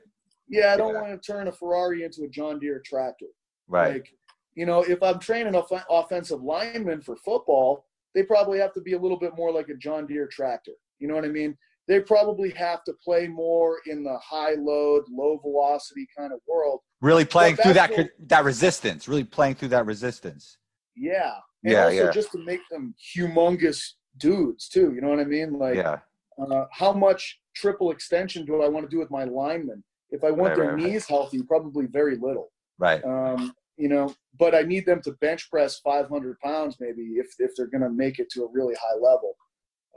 [0.49, 1.01] Yeah, I don't Yeah.
[1.01, 3.25] want to turn a Ferrari into a John Deere tractor.
[3.67, 3.95] right.
[3.95, 4.09] Like,
[4.55, 8.93] you know, if I'm training off- offensive linemen for football, they probably have to be
[8.93, 10.71] a little bit more like a John Deere tractor.
[10.99, 11.57] You know what I mean?
[11.87, 16.79] They probably have to play more in the high load, low velocity kind of world.
[17.01, 17.91] Really playing through that
[18.27, 19.07] that resistance.
[19.07, 20.57] Really playing through that resistance.
[20.99, 21.33] Yeah.
[21.63, 22.11] And Yeah, also yeah.
[22.11, 23.81] just to make them humongous
[24.17, 24.93] dudes too.
[24.93, 25.57] You know what I mean?
[25.59, 25.99] Like yeah,
[26.39, 29.83] uh, how much triple extension do I want to do with my linemen?
[30.09, 30.91] If I want Right, their right, right.
[30.91, 32.51] knees healthy, probably very little.
[32.79, 33.03] right.
[33.03, 37.51] Um, you know, but I need them to bench press 500 pounds maybe if if
[37.55, 39.35] they're going to make it to a really high level.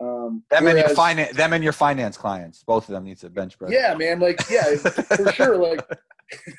[0.03, 3.29] Um, Them and your finance, them and your finance clients, both of them need to
[3.31, 3.71] bench press.
[3.71, 4.19] Yeah, man.
[4.19, 5.57] Like, yeah, for sure.
[5.57, 5.81] Like,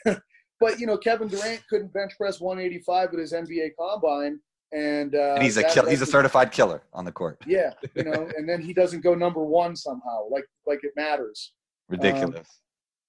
[0.62, 4.40] but you know, Kevin Durant couldn't bench press 185 at his NBA combine,
[4.72, 7.42] and, uh, and he's a kill, he's a certified killer on the court.
[7.46, 11.54] Yeah, you know, and then he doesn't go number one somehow, like like it matters.
[11.90, 12.62] Ridiculous.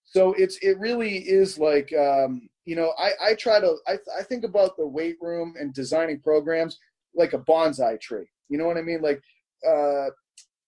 [0.05, 4.23] So it's it really is like um, you know I I try to I I
[4.23, 6.79] think about the weight room and designing programs
[7.15, 8.27] like a bonsai tree.
[8.49, 9.03] You know what I mean?
[9.03, 9.21] Like
[9.69, 10.07] uh,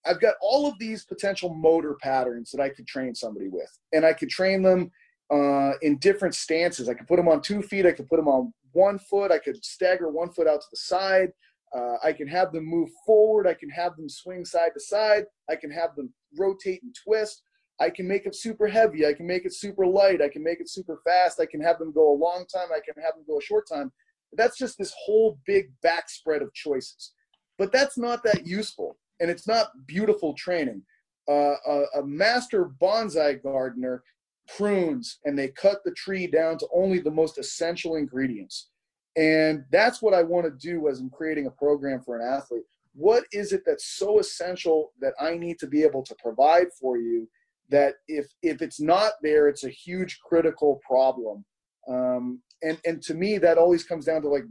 [0.05, 4.05] I've got all of these potential motor patterns that I could train somebody with, and
[4.05, 4.91] I could train them
[5.31, 6.89] uh, in different stances.
[6.89, 7.85] I could put them on two feet.
[7.85, 9.31] I could put them on one foot.
[9.31, 11.31] I could stagger one foot out to the side.
[11.75, 13.47] Uh, I can have them move forward.
[13.47, 15.25] I can have them swing side to side.
[15.49, 17.41] I can have them rotate and twist.
[17.79, 19.05] I can make it super heavy.
[19.05, 20.21] I can make it super light.
[20.21, 21.41] I can make it super fast.
[21.41, 22.69] I can have them go a long time.
[22.71, 23.91] I can have them go a short time.
[24.33, 27.13] That's just this whole big backspread of choices.
[27.57, 30.81] But that's not that useful, and it's not beautiful training.
[31.27, 34.03] Uh, a, a master bonsai gardener
[34.47, 38.69] prunes and they cut the tree down to only the most essential ingredients.
[39.15, 42.63] And that's what I want to do as I'm creating a program for an athlete.
[42.93, 46.97] What is it that's so essential that I need to be able to provide for
[46.97, 47.27] you
[47.69, 51.43] that if if it's not there, it's a huge critical problem.
[51.87, 54.45] Um, and and to me, that always comes down to like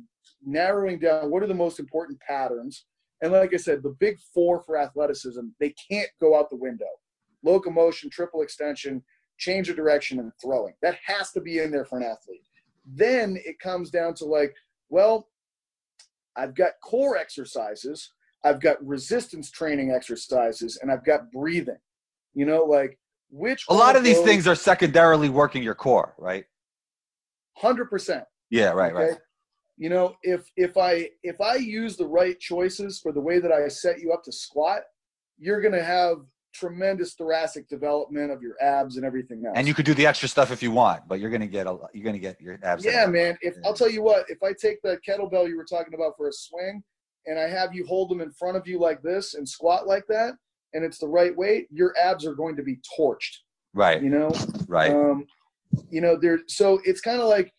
[0.45, 2.85] narrowing down what are the most important patterns.
[3.23, 6.85] And like I said, the big four for athleticism, they can't go out the window.
[7.43, 9.03] Locomotion, triple extension,
[9.39, 10.75] change of direction, and throwing.
[10.83, 12.43] That has to be in there for an athlete.
[12.87, 14.55] Then it comes down to like,
[14.91, 15.29] well,
[16.37, 18.13] I've got core exercises,
[18.45, 21.79] I've got resistance training exercises, and I've got breathing.
[22.35, 22.99] You know, like
[23.31, 26.45] which a lot of these things are secondarily working your core, right?
[27.57, 28.25] hundred percent.
[28.51, 29.17] Yeah, right, right.
[29.77, 33.53] You know, if if I if I use the right choices for the way that
[33.53, 34.83] I set you up to squat,
[35.39, 36.19] you're gonna have
[36.55, 39.55] tremendous thoracic development of your abs and everything else.
[39.57, 41.77] And you could do the extra stuff if you want, but you're gonna get a
[41.93, 42.85] you're gonna get your abs.
[42.85, 43.37] yeah, man.
[43.43, 46.29] If I'll tell you what, if I take the kettlebell you were talking about for
[46.29, 46.83] a swing,
[47.27, 50.07] and I have you hold them in front of you like this and squat like
[50.09, 50.35] that,
[50.73, 53.39] and it's the right weight, your abs are going to be torched.
[53.75, 54.31] Right, You know,
[54.69, 54.93] right.
[54.93, 55.27] um,
[55.91, 56.39] you know, there.
[56.47, 57.53] So it's kind of like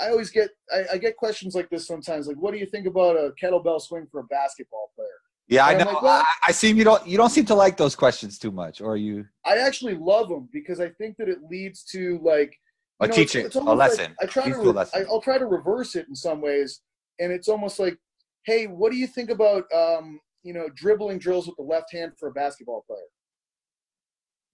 [0.00, 2.26] I always get I, I get questions like this sometimes.
[2.26, 5.08] Like, what do you think about a kettlebell swing for a basketball player?
[5.50, 5.84] Yeah, I know.
[5.92, 8.50] Like, well- I, I seem you don't you don't seem to like those questions too
[8.50, 12.56] much, or you I actually love them because I think that it leads to like
[13.00, 14.16] a know, teaching, it's- it's a almost like- lesson.
[14.22, 15.02] I try Teach to re- lesson.
[15.06, 16.80] I, I'll try to reverse it in some ways,
[17.18, 17.98] and it's almost like,
[18.46, 22.12] hey, what do you think about um, you know dribbling drills with the left hand
[22.18, 23.00] for a basketball player?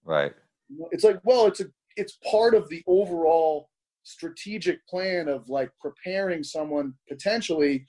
[0.03, 0.33] right.
[0.91, 3.69] It's like, well, it's a it's part of the overall
[4.03, 7.85] strategic plan of like preparing someone potentially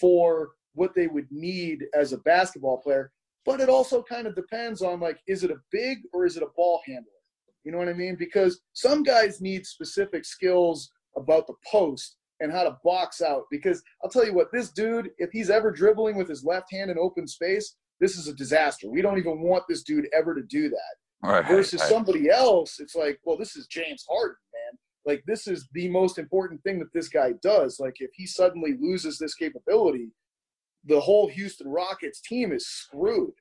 [0.00, 3.12] for what they would need as a basketball player.
[3.44, 6.42] But it also kind of depends on like, is it a big or is it
[6.42, 7.04] a ball handler?
[7.64, 8.16] You know what I mean?
[8.18, 13.44] Because some guys need specific skills about the post and how to box out.
[13.50, 16.90] Because I'll tell you what, this dude, if he's ever dribbling with his left hand
[16.90, 18.88] in open space, this is a disaster.
[18.88, 21.46] We don't even want this dude ever to do that Right.
[21.46, 21.90] versus right.
[21.90, 24.78] somebody else, it's like, well, this is James Harden, man.
[25.04, 27.78] Like this is the most important thing that this guy does.
[27.78, 30.08] Like if he suddenly loses this capability,
[30.84, 33.32] the whole Houston Rockets team is screwed.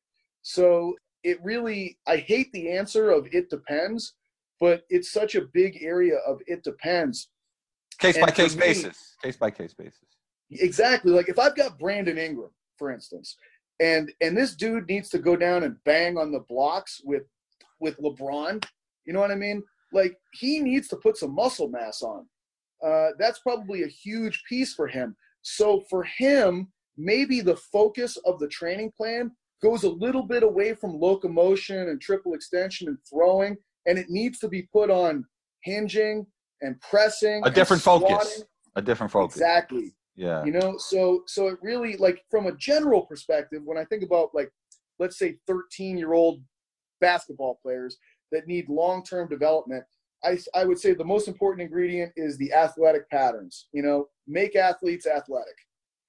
[0.41, 4.15] So it really, I hate the answer of it depends,
[4.59, 7.29] but it's such a big area of it depends.
[7.99, 9.15] case by and for case me- basis.
[9.23, 9.99] Case by case basis.
[10.51, 11.11] Exactly.
[11.11, 13.37] Like if I've got Brandon Ingram, for instance,
[13.79, 17.23] and and this dude needs to go down and bang on the blocks with
[17.79, 18.63] with LeBron,
[19.05, 19.63] you know what I mean?
[19.93, 22.25] Like he needs to put some muscle mass on.
[22.85, 25.15] Uh, that's probably a huge piece for him.
[25.41, 29.32] So for him, maybe the focus of the training plan
[29.64, 34.39] goes a little bit away from locomotion and triple extension and throwing, and it needs
[34.39, 35.26] to be put on
[35.64, 36.26] hinging
[36.62, 38.43] and pressing, A different focus.
[38.76, 39.38] A different focus.
[39.38, 39.95] Exactly.
[40.16, 40.43] Yeah.
[40.43, 44.32] You know, so so it really like from a general perspective, when I think about
[44.34, 44.52] like
[45.00, 46.41] let's say 13 year old
[47.00, 47.97] basketball players
[48.34, 49.84] that need long term development,
[50.24, 53.68] I I would say the most important ingredient is the athletic patterns.
[53.72, 55.56] You know, make athletes athletic,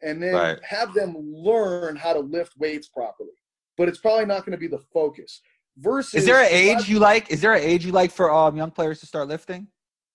[0.03, 0.65] and then Right.
[0.65, 3.31] have them learn how to lift weights properly.
[3.77, 5.41] But it's probably not going to be the focus.
[5.79, 7.31] Versus, Is there an age you like?
[7.31, 9.69] Is there an age you like for um young players to start lifting,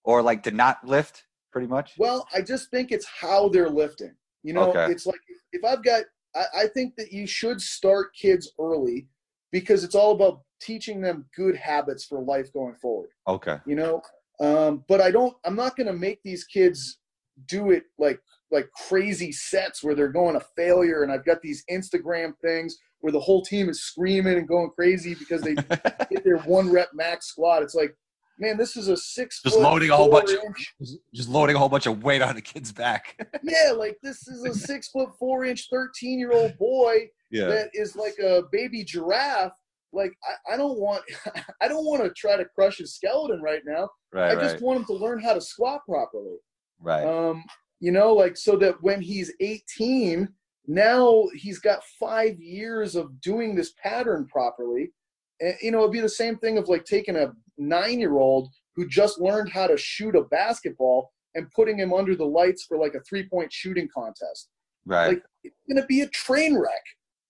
[0.04, 1.24] or like to not lift?
[1.52, 1.94] Pretty much.
[1.98, 4.14] Well, I just think it's how they're lifting.
[4.44, 4.92] You know, Okay.
[4.92, 5.20] it's like
[5.54, 6.04] if I've got,
[6.36, 9.08] I, I think that you should start kids early
[9.52, 13.10] because it's all about teaching them good habits for life going forward.
[13.28, 13.58] Okay.
[13.66, 14.02] You know,
[14.42, 15.36] um, but I don't.
[15.46, 17.00] I'm not going to make these kids
[17.48, 18.20] do it like
[18.56, 21.04] like crazy sets where they're going to failure.
[21.04, 25.14] And I've got these Instagram things where the whole team is screaming and going crazy
[25.14, 25.54] because they
[26.10, 27.62] get their one rep max squat.
[27.62, 27.94] It's like,
[28.40, 29.42] man, this is a six.
[29.44, 30.74] Just foot, loading a whole bunch of- inch-
[31.14, 33.16] Just- loading a whole bunch of weight on the kid's back.
[33.44, 37.48] yeah, like this is a six foot four inch, thirteen year old boy yeah.
[37.48, 39.52] that is like a baby giraffe.
[39.94, 40.14] Like
[40.50, 41.04] I, I don't want,
[41.62, 43.88] I don't want to try to crush his skeleton right now.
[44.14, 44.32] Right.
[44.32, 44.44] I Right.
[44.44, 46.38] just want him to learn how to squat properly.
[46.82, 47.06] right.
[47.06, 47.44] Um,
[47.80, 50.28] you know, like so that when he's 18,
[50.68, 54.92] now he's got five years of doing this pattern properly.
[55.40, 59.20] And you know, it'd be the same thing of like taking a nine-year-old who just
[59.20, 63.02] learned how to shoot a basketball and putting him under the lights for like a
[63.02, 64.50] three-point shooting contest.
[64.86, 65.08] right.
[65.08, 66.84] like, It's gonna be a train wreck.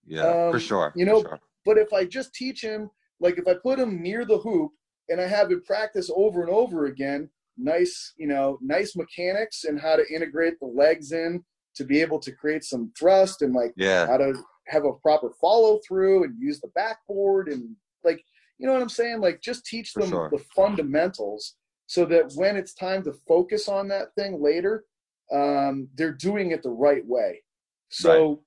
[0.05, 0.23] yeah.
[0.23, 0.93] for um, sure.
[0.95, 1.39] you know, sure.
[1.65, 2.89] But if I just teach him,
[3.19, 4.71] like if I put him near the hoop
[5.09, 9.79] and I have him practice over and over again, nice, you know, nice mechanics and
[9.79, 11.43] how to integrate the legs in
[11.75, 14.07] to be able to create some thrust and like Yeah.
[14.07, 14.33] how to
[14.67, 18.23] have a proper follow through and use the backboard and like,
[18.57, 19.19] you know what I'm saying?
[19.19, 20.29] Like just teach them sure.
[20.31, 21.55] the fundamentals
[21.87, 24.85] so that when it's time to focus on that thing later,
[25.31, 27.43] um, they're doing it the right way.
[27.89, 28.41] So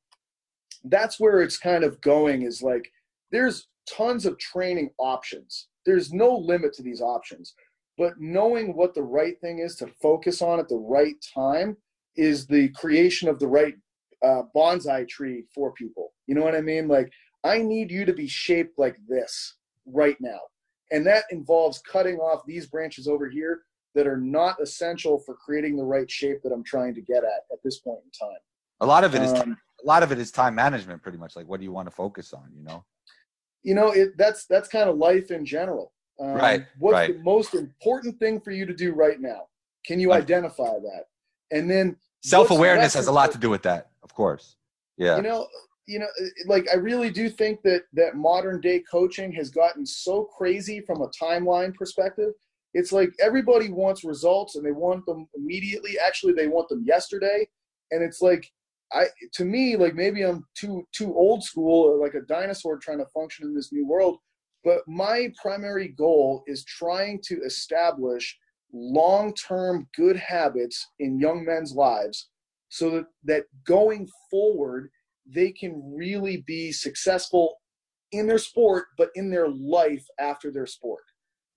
[0.85, 2.91] that's where it's kind of going is like
[3.31, 5.69] there's tons of training options.
[5.87, 7.55] There's no limit to these options,
[7.99, 11.77] but knowing what the right thing is to focus on at the right time
[12.17, 13.75] is the creation of the right
[14.25, 16.13] uh, bonsai tree for people.
[16.27, 16.87] You know what I mean?
[16.89, 17.13] Like,
[17.45, 20.39] I need you to be shaped like this right now.
[20.91, 23.63] And that involves cutting off these branches over here
[23.95, 27.43] that are not essential for creating the right shape that I'm trying to get at
[27.53, 28.39] at this point in time.
[28.81, 31.03] A lot of it is Um, a lot of it is time management.
[31.03, 31.37] Pretty much.
[31.37, 32.51] Like, what do you want to focus on?
[32.55, 32.85] You know.
[33.65, 37.17] you know it that's that's kind of life in general um, Right, what's right.
[37.17, 39.43] the most important thing for you to do right now
[39.87, 41.05] can you identify that
[41.51, 43.91] and then self awareness has a lot to do with that.
[44.03, 44.57] Of course.
[44.97, 45.17] Yeah.
[45.17, 45.47] you know
[45.87, 46.09] you know
[46.47, 51.03] like i really do think that that modern day coaching has gotten so crazy from
[51.03, 52.33] a timeline perspective
[52.75, 57.47] it's like everybody wants results and they want them immediately actually they want them yesterday
[57.93, 58.51] and it's like
[58.93, 62.99] i to me like maybe i'm too too old school or like a dinosaur trying
[62.99, 64.19] to function in this new world
[64.65, 68.37] but my primary goal is trying to establish
[68.73, 72.29] long-term good habits in young men's lives
[72.69, 74.91] so that, that going forward
[75.31, 77.57] they can really be successful
[78.13, 81.05] in their sport but in their life after their sport.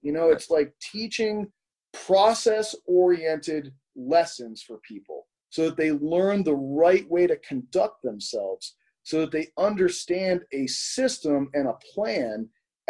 [0.02, 1.52] You know it's like teaching
[1.94, 8.76] process oriented lessons for people so that they learn the right way to conduct themselves
[9.04, 12.48] so that they understand a system and a plan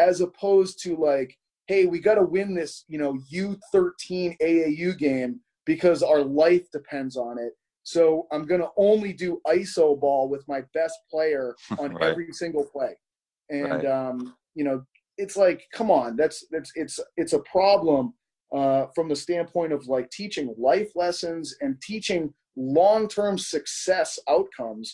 [0.07, 1.31] as opposed to like
[1.67, 7.15] hey we got to win this you know u13 aau game because our life depends
[7.27, 11.93] on it so i'm going to only do iso ball with my best player on
[11.93, 12.09] Right.
[12.11, 12.93] every single play
[13.49, 13.85] and Right.
[13.85, 14.77] um, you know
[15.17, 18.13] it's like come on that's that's it's it's a problem
[18.59, 24.87] uh, from the standpoint of like teaching life lessons and teaching long-term success outcomes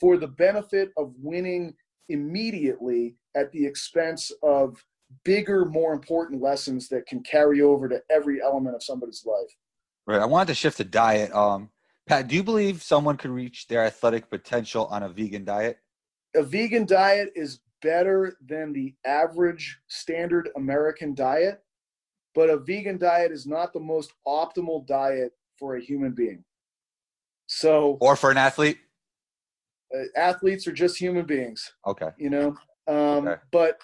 [0.00, 1.72] for the benefit of winning
[2.08, 4.84] immediately at the expense of
[5.24, 9.54] bigger more important lessons that can carry over to every element of somebody's life
[10.06, 10.20] Right.
[10.20, 11.34] I wanted to shift to diet.
[11.34, 11.70] Um,
[12.06, 15.78] Pat, do you believe someone could reach their athletic potential on a vegan diet?
[16.36, 21.62] a vegan diet is better than the average standard American diet,
[22.34, 26.44] but a vegan diet is not the most optimal diet for a human being.
[27.46, 28.78] So Or for an athlete?
[29.96, 32.08] Uh, athletes are just human beings, Okay.
[32.18, 32.56] you know.
[32.86, 33.40] Um, Okay.
[33.52, 33.78] But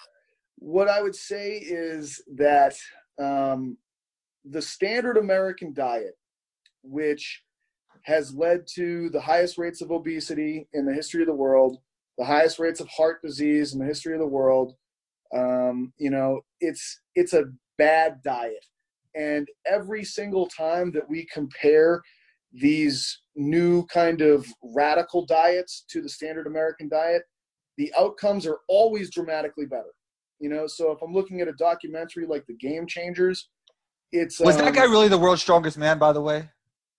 [0.57, 2.75] what I would say is that
[3.19, 3.77] um,
[4.45, 6.17] the standard American diet,
[6.83, 7.43] which
[8.03, 11.77] has led to the highest rates of obesity in the history of the world,
[12.17, 14.73] the highest rates of heart disease in the history of the world.
[15.33, 17.45] Um, you know, it's it's a
[17.77, 18.65] bad diet.
[19.15, 22.01] And every single time that we compare
[22.51, 27.23] these new kind of radical diets to the standard American diet,
[27.77, 29.91] the outcomes are always dramatically better.
[30.39, 33.49] You know, so if I'm looking at a documentary like The Game Changers,
[34.11, 35.97] it's Was um, that guy really the world's strongest man?
[35.97, 36.49] By the way,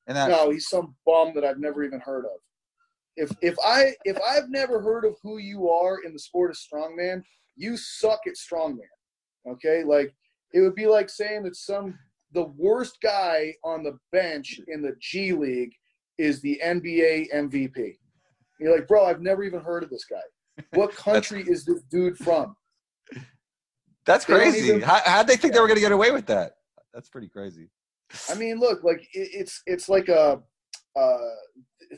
[0.06, 2.40] and that no, he's some bum that I've never even heard of.
[3.16, 6.56] If if I if I've never heard of who you are in the sport of
[6.56, 7.22] strongman,
[7.56, 8.80] you suck at strongman.
[9.46, 10.12] Okay, like
[10.52, 11.98] it would be like saying that some
[12.32, 15.72] the worst guy on the bench in the G League
[16.18, 17.96] is the NBA MVP.
[18.60, 20.62] You're like, bro, I've never even heard of this guy.
[20.74, 22.54] What country is this dude from?
[24.06, 24.68] that's they crazy.
[24.68, 26.52] even- How how'd they think they were going to get away with that?
[26.92, 27.68] That's pretty crazy.
[28.30, 30.40] I mean, look, like it, it's it's like a
[30.96, 31.18] uh,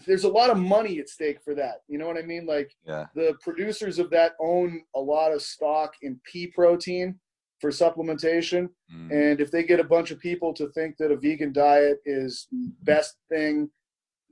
[0.07, 1.83] there's a lot of money at stake for that.
[1.89, 2.47] You know what I mean?
[2.47, 3.07] Like Yeah.
[3.15, 7.19] the producers of that own a lot of stock in pea protein
[7.61, 8.69] for supplementation.
[8.95, 9.11] Mm.
[9.11, 12.47] And if they get a bunch of people to think that a vegan diet is
[12.51, 13.71] the best thing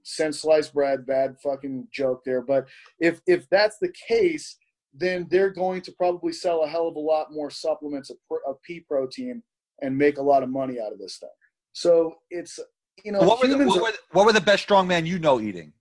[0.04, 2.42] since sliced bread, bad fucking joke there.
[2.42, 2.66] But
[3.00, 4.56] if if that's the case,
[4.94, 8.62] then they're going to probably sell a hell of a lot more supplements of, of
[8.62, 9.42] pea protein
[9.82, 11.30] and make a lot of money out of this thing.
[11.72, 12.60] So it's
[13.04, 15.40] you know what, were the, what, were the, what were the best strongman you know
[15.40, 15.72] eating?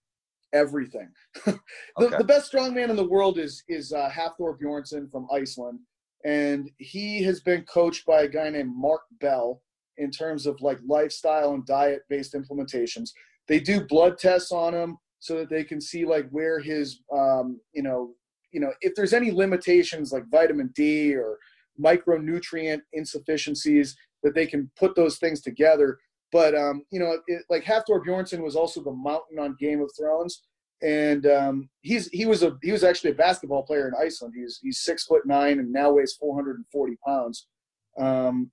[0.53, 1.09] everything.
[1.45, 1.59] the,
[1.99, 2.17] Okay.
[2.17, 5.80] the best strongman in the world is is uh, Hafthor Bjornsson from Iceland,
[6.24, 9.61] and he has been coached by a guy named Mark Bell
[9.97, 13.09] in terms of like lifestyle and diet based implementations.
[13.47, 17.59] They do blood tests on him so that they can see like where his um,
[17.73, 18.11] you know
[18.51, 21.37] you know if there's any limitations like vitamin D or
[21.79, 25.99] micronutrient insufficiencies that they can put those things together.
[26.31, 29.91] But um, you know, it, like Hafthor Bjornsson was also the mountain on Game of
[29.97, 30.43] Thrones,
[30.81, 34.33] and um, he's he was a he was actually a basketball player in Iceland.
[34.35, 37.47] He's he's six foot nine and now weighs 440 pounds.
[37.99, 38.49] Um,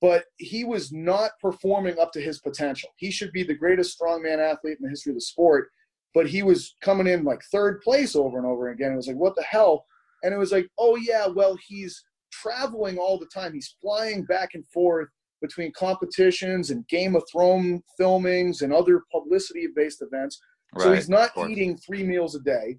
[0.00, 2.88] but he was not performing up to his potential.
[2.96, 5.68] He should be the greatest strongman athlete in the history of the sport,
[6.14, 8.92] but he was coming in like third place over and over again.
[8.92, 9.84] It was like, what the hell?
[10.22, 13.52] And it was like, oh yeah, well he's traveling all the time.
[13.52, 15.08] He's flying back and forth
[15.40, 20.38] between competitions and Game of Thrones filmings and other publicity-based events.
[20.74, 22.78] Right, So he's not eating three meals a day.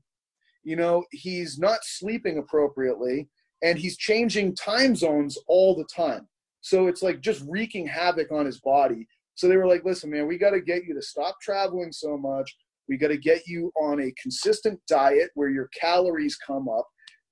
[0.63, 3.27] You know, he's not sleeping appropriately,
[3.63, 6.27] and he's changing time zones all the time.
[6.61, 9.07] So it's like just wreaking havoc on his body.
[9.35, 12.17] So they were like, listen, man, we got to get you to stop traveling so
[12.17, 12.55] much.
[12.87, 16.87] We got to get you on a consistent diet where your calories come up.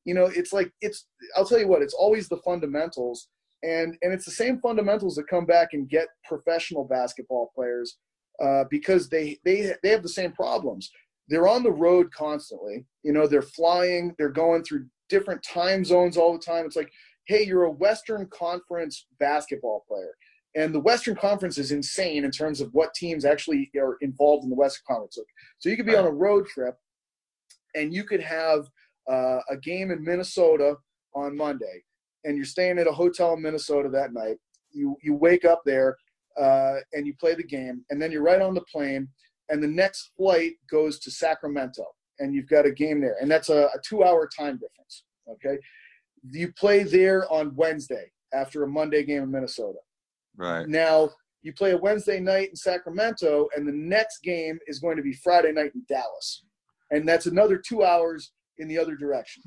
[0.05, 3.27] You know, it's like, it's, I'll tell you what, it's always the fundamentals.
[3.61, 7.97] And, and it's the same fundamentals that come back and get professional basketball players
[8.41, 10.89] uh, because they, they, they have the same problems.
[11.27, 12.86] They're on the road constantly.
[13.03, 16.65] You know, they're flying, they're going through different time zones all the time.
[16.65, 16.91] It's like,
[17.30, 20.15] hey, you're a Western Conference basketball player.
[20.55, 24.49] And the Western Conference is insane in terms of what teams actually are involved in
[24.49, 25.15] the Western Conference.
[25.15, 25.21] So,
[25.59, 26.75] so you could be on a road trip
[27.75, 28.67] and you could have
[29.07, 30.75] uh, a game in Minnesota
[31.13, 31.84] on Monday,
[32.23, 34.38] and you're staying at a hotel in Minnesota that night.
[34.71, 35.97] You, you wake up there
[36.39, 39.07] uh, and you play the game, and then you're right on the plane,
[39.49, 41.86] and the next flight goes to Sacramento,
[42.17, 43.17] and you've got a game there.
[43.21, 45.03] And that's a, a two hour time difference.
[45.30, 45.59] Okay
[46.32, 49.80] you play there on Wednesday after a Monday game in Minnesota.
[50.36, 50.67] Right.
[50.67, 51.09] Now
[51.41, 55.13] you play a Wednesday night in Sacramento, and the next game is going to be
[55.13, 56.43] Friday night in Dallas,
[56.91, 59.43] and that's another two hours in the other direction.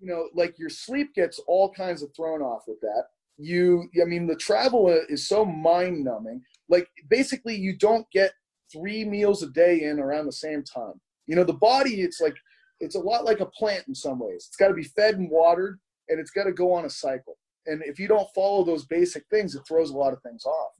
[0.00, 3.04] You know, like your sleep gets all kinds of thrown off with that.
[3.36, 6.42] You, I mean, the travel is so mind numbing.
[6.68, 8.32] Like basically, you don't get
[8.72, 11.00] three meals a day in around the same time.
[11.26, 12.36] You know, the body, it's like
[12.80, 14.46] it's a lot like a plant in some ways.
[14.48, 17.36] It's got to be fed and watered, and it's got to go on a cycle.
[17.66, 20.72] And if you don't follow those basic things, it throws a lot of things off.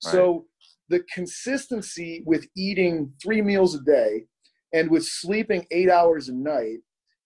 [0.00, 0.44] So
[0.90, 4.26] the consistency with eating three meals a day,
[4.74, 6.80] and with sleeping eight hours a night,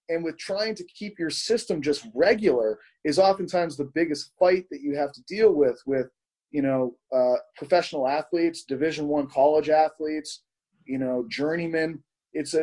[0.08, 4.80] and with trying to keep your system just regular is oftentimes the biggest fight that
[4.80, 6.06] you have to deal with with
[6.50, 10.44] you know uh, professional athletes, Division One college athletes,
[10.86, 12.02] you know journeymen
[12.32, 12.62] it's a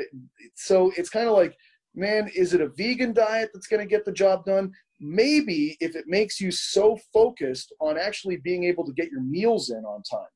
[0.56, 1.56] so it's kind of like
[1.96, 4.72] man is it a vegan diet that's going to get the job done?
[5.00, 9.70] Maybe if it makes you so focused on actually being able to get your meals
[9.70, 10.28] in on time.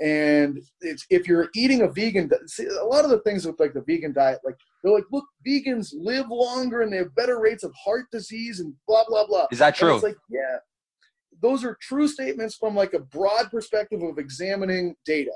[0.00, 3.74] And it's if you're eating a vegan see, a lot of the things with like
[3.74, 7.64] the vegan diet like they're like look vegans live longer and they have better rates
[7.64, 9.46] of heart disease and blah blah blah.
[9.50, 9.94] Is that And true?
[9.94, 10.58] it's like yeah.
[11.42, 15.32] Those are true statements from like a broad perspective of examining data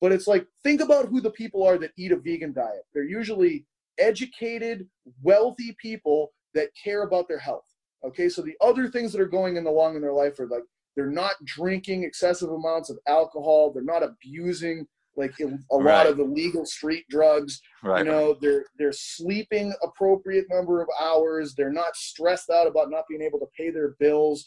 [0.00, 3.04] but it's like think about who the people are that eat a vegan diet they're
[3.04, 3.64] usually
[3.98, 4.86] educated
[5.22, 7.66] wealthy people that care about their health
[8.06, 10.62] okay so the other things that are going in along in their life are like
[10.96, 13.70] They're not drinking excessive amounts of alcohol.
[13.72, 14.86] They're not abusing
[15.16, 15.46] like a
[15.76, 16.06] lot Right.
[16.10, 17.60] of illegal street drugs.
[17.84, 18.04] Right.
[18.04, 21.54] You know, they're they're sleeping appropriate number of hours.
[21.56, 24.38] They're not stressed out about not being able to pay their bills.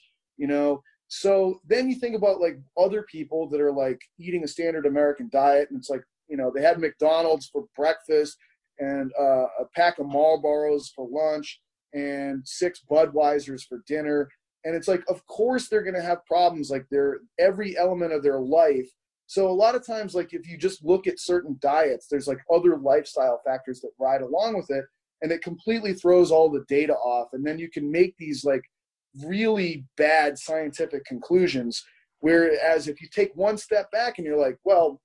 [0.42, 0.82] You know,
[1.14, 5.28] so then you think about like other people that are like eating a standard American
[5.30, 8.38] diet, and it's like you know they had McDonald's for breakfast
[8.80, 11.60] and uh, a pack of Marlboros for lunch
[11.94, 14.30] and six Budweisers for dinner,
[14.64, 18.24] and it's like of course they're going to have problems like they're every element of
[18.24, 18.88] their life.
[19.28, 22.40] So a lot of times, like if you just look at certain diets, there's like
[22.50, 24.86] other lifestyle factors that ride along with it,
[25.22, 28.64] and it completely throws all the data off, and then you can make these like
[29.26, 31.84] really bad scientific conclusions.
[32.20, 35.02] Whereas if you take one step back and you're like, well,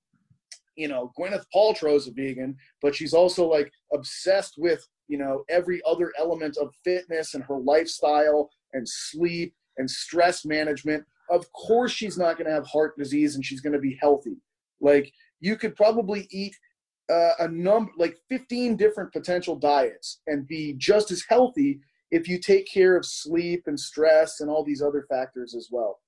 [0.75, 5.81] you know, Gwyneth Paltrow's a vegan, but she's also like obsessed with, you know, every
[5.87, 11.03] other element of fitness and her lifestyle and sleep and stress management.
[11.31, 14.37] Of course, she's not going to have heart disease and she's going to be healthy.
[14.79, 16.55] Like, you could probably eat
[17.09, 21.79] uh, a number, like 15 different potential diets and be just as healthy
[22.11, 25.99] if you take care of sleep and stress and all these other factors as well.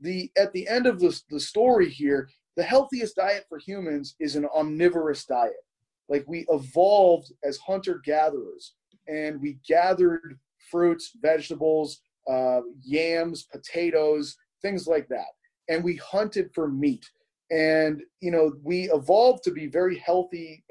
[0.00, 4.36] The at the end of the, the story here, the healthiest diet for humans is
[4.36, 5.52] an omnivorous diet.
[6.08, 8.74] Like we evolved as hunter gatherers
[9.08, 10.38] and we gathered
[10.70, 15.26] fruits, vegetables, uh, yams, potatoes, things like that.
[15.68, 17.04] And we hunted for meat.
[17.50, 20.64] And, you know, we evolved to be very healthy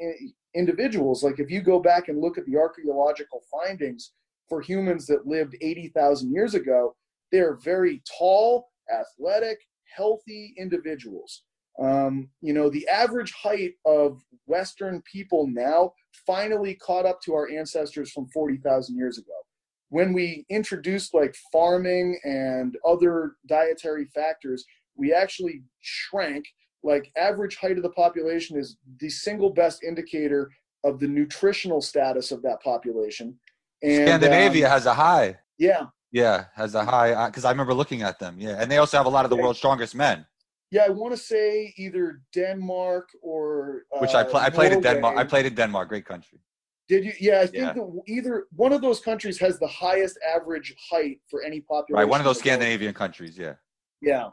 [0.53, 1.23] individuals.
[1.23, 4.11] Like if you go back and look at the archaeological findings
[4.49, 6.95] for humans that lived 80,000 years ago,
[7.31, 9.57] they're very tall, athletic,
[9.95, 11.43] healthy individuals.
[11.81, 15.93] Um, you know, the average height of Western people now
[16.27, 19.33] finally caught up to our ancestors from 40,000 years ago.
[19.89, 24.65] When we introduced like farming and other dietary factors,
[24.95, 26.45] we actually shrank.
[26.83, 30.51] Like, average height of the population is the single best indicator
[30.83, 33.39] of the nutritional status of that population.
[33.83, 35.37] And, Scandinavia um, has a high.
[35.57, 38.35] yeah, Yeah, has a high because I remember looking at them.
[38.39, 40.25] Yeah, and they also have a lot of the world's strongest men.
[40.71, 40.85] yeah.
[40.85, 44.41] I want to say either Denmark or uh, Which I play.
[44.41, 45.17] I played in Denmark.
[45.17, 45.89] I played in Denmark.
[45.89, 46.39] Great country.
[46.89, 47.13] Did you?
[47.19, 47.73] Yeah, I think Yeah.
[47.73, 51.95] that either one of those countries has the highest average height for any population.
[51.99, 52.45] Right, one of those the.
[52.49, 53.37] Scandinavian countries.
[53.37, 53.55] Yeah,
[54.01, 54.29] Yeah.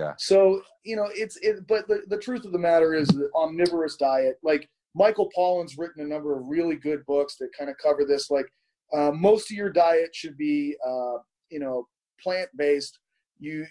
[0.00, 0.12] yeah.
[0.18, 1.54] So you know, it's it.
[1.66, 4.36] But the, the truth of the matter is, the omnivorous diet.
[4.42, 8.30] Like Michael Pollan's written a number of really good books that kind of cover this.
[8.30, 8.46] Like
[8.92, 11.18] uh, most of your diet should be, uh,
[11.50, 11.86] you know,
[12.22, 12.98] plant based.
[13.38, 13.66] You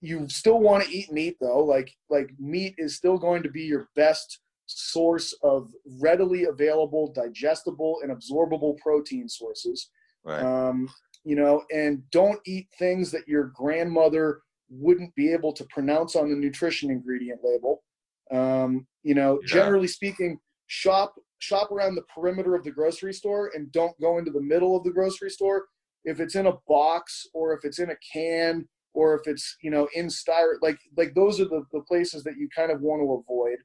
[0.00, 1.64] you still want to eat meat though.
[1.64, 8.00] Like like meat is still going to be your best source of readily available, digestible,
[8.02, 9.90] and absorbable protein sources
[10.24, 10.42] Right.
[10.42, 10.88] um,
[11.24, 16.28] you know, and don't eat things that your grandmother wouldn't be able to pronounce on
[16.28, 17.82] the nutrition ingredient label.
[18.30, 19.46] Um, you know, Yeah.
[19.48, 20.38] generally speaking,
[20.68, 24.76] shop shop around the perimeter of the grocery store and don't go into the middle
[24.76, 25.66] of the grocery store.
[26.04, 29.70] If it's in a box or if it's in a can or if it's you
[29.70, 33.00] know in styro, like like those are the, the places that you kind of want
[33.02, 33.58] to avoid.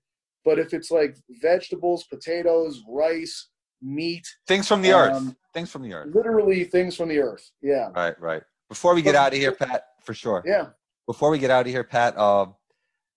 [0.45, 3.49] But if it's like vegetables, potatoes, rice,
[3.81, 5.13] meat, Things from the earth.
[5.15, 6.13] um, Things from the earth.
[6.13, 7.49] literally things from the earth.
[7.61, 7.89] Yeah.
[7.95, 8.43] Right, right.
[8.69, 10.41] Before we get But- out of here, Pat, for sure.
[10.45, 10.69] Yeah.
[11.05, 12.55] Before we get out of here, Pat, um,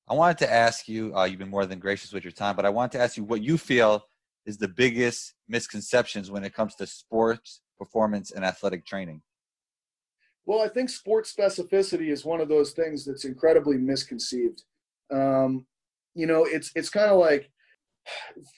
[0.09, 1.15] I wanted to ask you.
[1.17, 3.25] Uh, you've been more than gracious with your time, but I wanted to ask you
[3.25, 4.05] what you feel
[4.45, 9.21] is the biggest misconceptions when it comes to sports performance and athletic training.
[10.47, 14.63] Well, I think sports specificity is one of those things that's incredibly misconceived.
[15.13, 15.67] Um,
[16.15, 17.51] you know, it's it's kind of like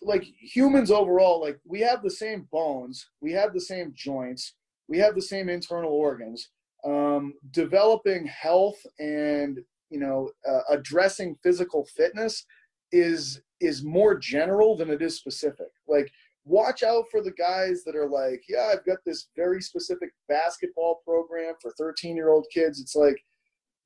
[0.02, 1.40] like humans overall.
[1.40, 4.54] Like we have the same bones, we have the same joints,
[4.86, 6.50] we have the same internal organs.
[6.84, 9.58] Um, developing health and
[9.90, 12.44] you know uh, addressing physical fitness
[12.92, 15.68] is is more general than it is specific.
[15.88, 16.10] Like
[16.44, 21.00] watch out for the guys that are like, yeah, I've got this very specific basketball
[21.04, 22.80] program for 13 year old kids.
[22.80, 23.20] It's like,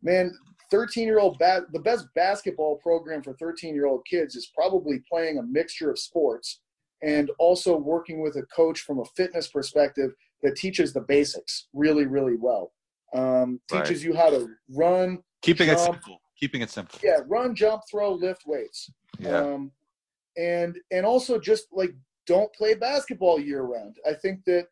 [0.02, 0.32] man,
[0.70, 5.02] 13 year old, ba- the best basketball program for 13 year old kids is probably
[5.10, 6.60] playing a mixture of sports
[7.02, 12.06] and also working with a coach from a fitness perspective that teaches the basics really,
[12.06, 12.72] really well.
[13.12, 13.84] Um, Right.
[13.84, 16.20] teaches you how to run, Keeping it simple.
[16.38, 16.98] Keeping it simple.
[17.02, 19.38] yeah, run, jump, throw, lift weights Yeah.
[19.38, 19.70] um,
[20.36, 21.94] and and also just like
[22.26, 23.96] don't play basketball year round.
[24.08, 24.66] I think that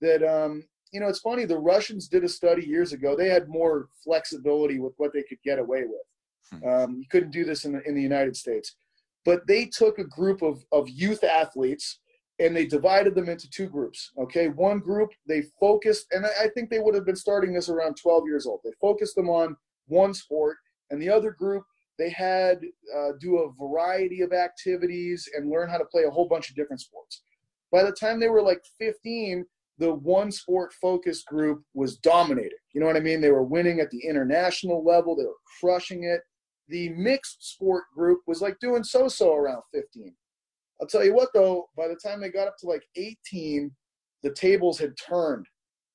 [0.00, 0.62] that um,
[0.92, 1.44] you know it's funny.
[1.46, 3.16] The Russians did a study years ago.
[3.16, 6.60] They had more flexibility with what they could get away with.
[6.62, 6.68] Hmm.
[6.68, 8.76] Um, you couldn't do this in the, in the United States,
[9.24, 12.00] but they took a group of of youth athletes
[12.38, 14.12] and they divided them into two groups.
[14.18, 17.70] Okay, one group they focused, and I, I think they would have been starting this
[17.70, 18.60] around 12 years old.
[18.62, 19.56] They focused them on
[19.86, 20.56] one sport
[20.90, 21.64] and the other group
[21.98, 22.60] they had
[22.94, 26.56] uh, do a variety of activities and learn how to play a whole bunch of
[26.56, 27.22] different sports.
[27.72, 29.44] By the time they were like 15,
[29.78, 32.58] the one sport focus group was dominating.
[32.72, 33.20] You know what I mean?
[33.20, 36.20] They were winning at the international level, they were crushing it.
[36.68, 40.14] The mixed sport group was like doing so so around 15.
[40.80, 43.70] I'll tell you what though, by the time they got up to like 18,
[44.22, 45.46] the tables had turned.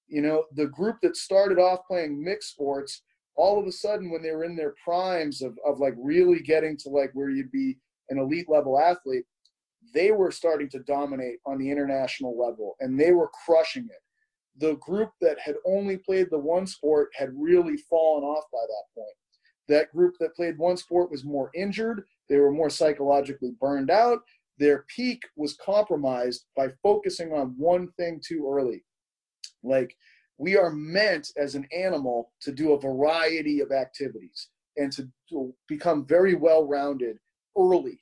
[0.07, 3.01] You know, the group that started off playing mixed sports,
[3.35, 6.77] all of a sudden when they were in their primes of, of like really getting
[6.77, 7.77] to like where you'd be
[8.09, 9.25] an elite level athlete,
[9.93, 14.01] they were starting to dominate on the international level and they were crushing it.
[14.57, 18.83] The group that had only played the one sport had really fallen off by that
[18.95, 19.15] point.
[19.69, 24.19] That group that played one sport was more injured, they were more psychologically burned out.
[24.57, 28.83] Their peak was compromised by focusing on one thing too early.
[29.63, 29.95] Like,
[30.41, 35.07] we are meant as an animal to do a variety of activities and to,
[35.69, 37.17] become very well rounded
[37.57, 38.01] early.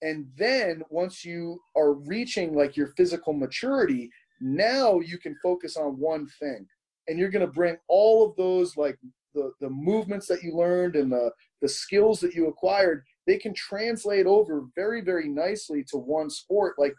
[0.00, 4.08] And then once you are reaching like your physical maturity
[4.40, 6.66] now you can focus on one thing.
[7.06, 8.96] And you're going to bring all of those like
[9.34, 11.30] the, the movements that you learned and the,
[11.60, 16.76] the skills that you acquired they can translate over very very nicely to one sport.
[16.78, 16.94] Like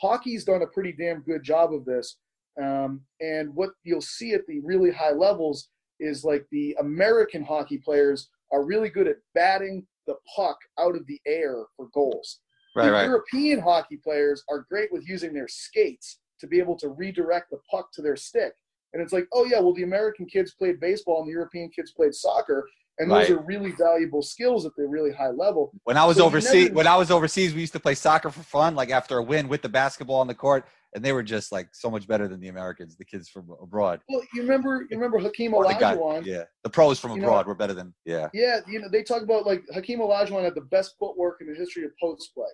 [0.00, 2.18] hockey's done a pretty damn good job of this
[2.62, 5.68] um, and what you'll see at the really high levels
[6.00, 11.06] is like the american hockey players are really good at batting the puck out of
[11.06, 12.40] the air for goals.
[12.74, 13.04] Right, the right.
[13.04, 17.58] European hockey players are great with using their skates to be able to redirect the
[17.70, 18.52] puck to their stick.
[18.94, 21.92] And it's like, oh yeah, well the American kids played baseball and the European kids
[21.92, 22.66] played soccer,
[22.98, 23.38] and those Right.
[23.38, 25.72] are really valuable skills at the really high level.
[25.84, 28.30] When I was So overseas, never- when I was overseas, we used to play soccer
[28.30, 30.64] for fun, like after a win with the basketball on the court,
[30.94, 34.00] and they were just like so much better than the Americans, the kids from abroad.
[34.08, 36.24] Well, you remember you remember Hakeem Or the guy- Olajuwon?
[36.24, 38.28] yeah, the pros from You know- abroad were better than yeah.
[38.32, 41.54] Yeah, you know, they talk about like Hakeem Olajuwon had the best footwork in the
[41.54, 42.46] history of post play.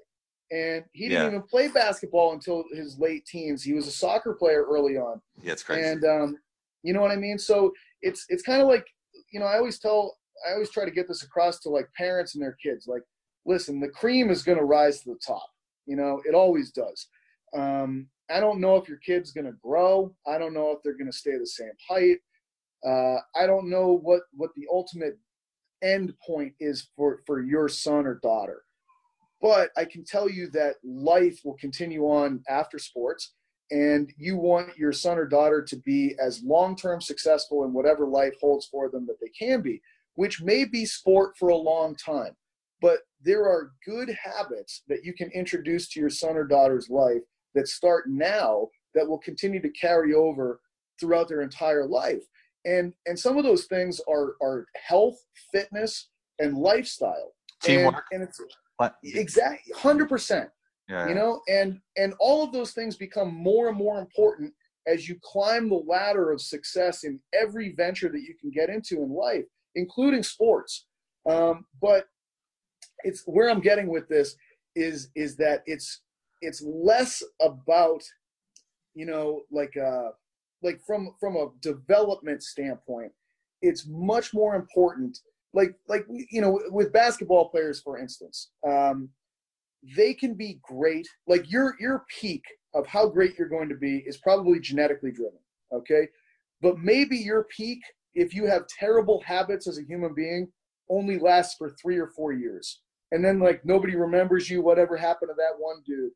[0.52, 1.28] And he didn't Yeah.
[1.28, 3.62] even play basketball until his late teens.
[3.62, 5.20] He was a soccer player early on.
[5.42, 5.86] Yeah, it's crazy.
[5.88, 6.38] And um,
[6.82, 7.38] you know what I mean?
[7.38, 7.72] So
[8.02, 8.86] it's it's kind of like,
[9.32, 10.18] you know, I always tell
[10.48, 12.86] I always try to get this across to like parents and their kids.
[12.86, 13.02] Like,
[13.46, 15.48] listen, the cream is gonna rise to the top.
[15.86, 17.06] You know, it always does.
[17.56, 20.14] Um, I don't know if your kid's gonna grow.
[20.26, 22.18] I don't know if they're gonna stay the same height.
[22.84, 25.18] Uh, I don't know what what the ultimate
[25.82, 28.62] end point is for for your son or daughter.
[29.40, 33.34] But I can tell you that life will continue on after sports,
[33.70, 38.06] and you want your son or daughter to be as long term successful in whatever
[38.06, 39.82] life holds for them that they can be,
[40.14, 42.34] which may be sport for a long time.
[42.80, 47.22] But there are good habits that you can introduce to your son or daughter's life
[47.54, 50.60] that start now that will continue to carry over
[51.00, 52.22] throughout their entire life.
[52.64, 55.18] And and some of those things are are health,
[55.52, 57.32] fitness, and lifestyle.
[57.62, 58.04] Teamwork.
[58.10, 58.40] And, and it's
[58.78, 60.50] But- exactly hundred percent
[60.88, 61.08] yeah.
[61.08, 64.52] you know and and all of those things become more and more important
[64.86, 69.02] as you climb the ladder of success in every venture that you can get into
[69.02, 69.44] in life
[69.74, 70.86] including sports
[71.28, 72.06] um, but
[73.04, 74.36] it's where i'm getting with this
[74.76, 76.02] is is that it's
[76.44, 78.02] it's less about
[78.94, 80.10] you know like uh
[80.62, 83.12] like from from a development standpoint
[83.62, 85.18] it's much more important
[85.52, 89.08] like like you know with basketball players for instance um
[89.96, 91.06] they can be great.
[91.26, 95.38] Like your your peak of how great you're going to be is probably genetically driven.
[95.72, 96.08] Okay,
[96.62, 97.80] but maybe your peak,
[98.14, 100.48] if you have terrible habits as a human being,
[100.88, 102.80] only lasts for three or four years,
[103.12, 104.62] and then like nobody remembers you.
[104.62, 106.12] Whatever happened to that one dude?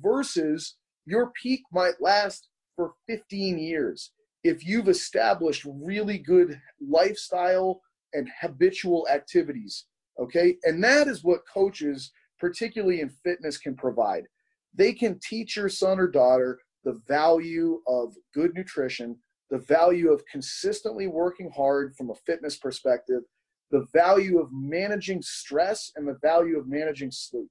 [0.00, 0.76] Versus
[1.06, 4.12] your peak might last for 15 years
[4.44, 7.80] if you've established really good lifestyle
[8.12, 9.86] and habitual activities.
[10.20, 12.12] Okay, and that is what coaches
[12.42, 14.24] particularly in fitness, can provide.
[14.74, 19.16] They can teach your son or daughter the value of good nutrition,
[19.48, 23.22] the value of consistently working hard from a fitness perspective,
[23.70, 27.48] the value of managing stress, and the value of managing sleep.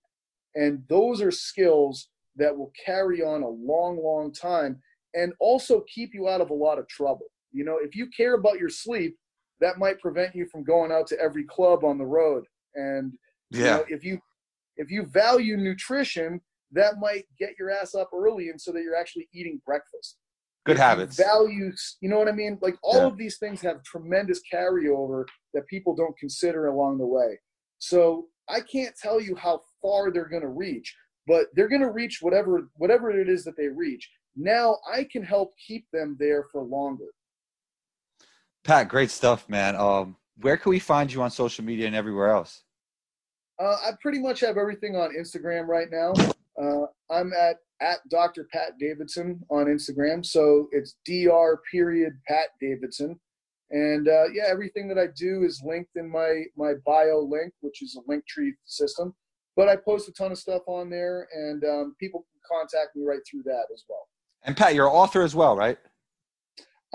[0.55, 4.81] And those are skills that will carry on a long, long time
[5.13, 7.25] and also keep you out of a lot of trouble.
[7.51, 9.17] You know, if you care about your sleep,
[9.59, 12.45] that might prevent you from going out to every club on the road.
[12.75, 13.13] And
[13.51, 13.77] you yeah.
[13.77, 14.19] know, if you
[14.77, 16.39] if you value nutrition,
[16.71, 20.17] that might get your ass up early and so that you're actually eating breakfast.
[20.65, 21.17] Good If you habits.
[21.17, 21.71] Value,
[22.01, 22.57] you know what I mean?
[22.61, 23.07] Like all Yeah.
[23.07, 27.39] of these things have tremendous carryover that people don't consider along the way.
[27.79, 30.95] So I can't tell you how far they're going to reach,
[31.27, 34.09] but they're going to reach whatever whatever it is that they reach.
[34.35, 37.07] Now I can help keep them there for longer.
[38.63, 39.75] Pat, great stuff, man.
[39.75, 42.63] Um, where can we find you on social media and everywhere else?
[43.59, 46.13] Uh, I pretty much have everything on Instagram right now.
[46.61, 48.47] Uh, I'm at at Dr.
[48.53, 51.59] Pat Davidson on Instagram, so it's Dr.
[51.71, 53.19] Period Pat Davidson,
[53.71, 57.81] and uh, yeah, everything that I do is linked in my my bio link, which
[57.81, 59.13] is a Linktree system.
[59.61, 63.03] But I post a ton of stuff on there, and um, people can contact me
[63.05, 64.07] right through that as well.
[64.41, 65.77] And Pat, you're an author as well, right?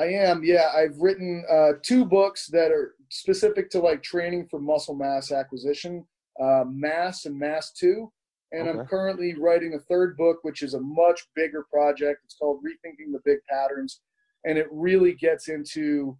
[0.01, 0.73] I am, yeah.
[0.75, 6.05] I've written uh, two books that are specific to like training for muscle mass acquisition,
[6.43, 8.11] uh, Mass and Mass Two,
[8.51, 12.23] and I'm currently writing a third book, which is a much bigger project.
[12.25, 14.01] It's called Rethinking the Big Patterns,
[14.45, 16.19] and it really gets into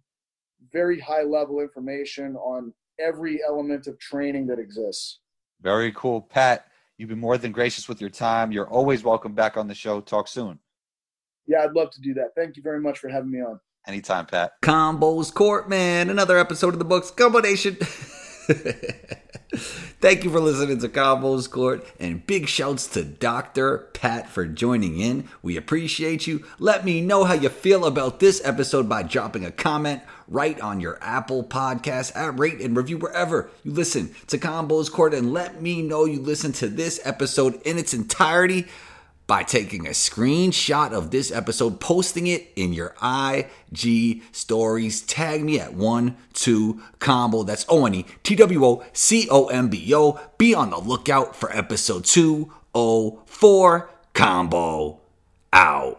[0.71, 5.19] very high level information on every element of training that exists.
[5.61, 6.21] Very cool.
[6.21, 8.51] Pat, you've been more than gracious with your time.
[8.51, 10.01] You're always welcome back on the show.
[10.01, 10.59] Talk soon.
[11.47, 12.35] Yeah, I'd love to do that.
[12.35, 13.59] Thank you very much for having me on.
[13.87, 14.53] Anytime, Pat.
[14.61, 16.09] Combos Court, man.
[16.09, 17.09] Another episode of the books.
[17.09, 17.77] Combo Nation.
[19.99, 23.89] Thank you for listening to Combos Court, and big shouts to Dr.
[23.93, 25.27] Pat for joining in.
[25.41, 26.45] We appreciate you.
[26.59, 30.79] Let me know how you feel about this episode by dropping a comment right on
[30.79, 35.61] your Apple podcast at rate and review wherever you listen to Combos Court, and let
[35.61, 38.65] me know you listen to this episode in its entirety
[39.27, 45.01] by taking a screenshot of this episode, posting it in your IG stories.
[45.01, 47.43] Tag me at one two combo.
[47.43, 50.19] That's O N E T W O C O M B O.
[50.37, 55.01] Be on the lookout for episode two oh four combo
[55.51, 55.95] out.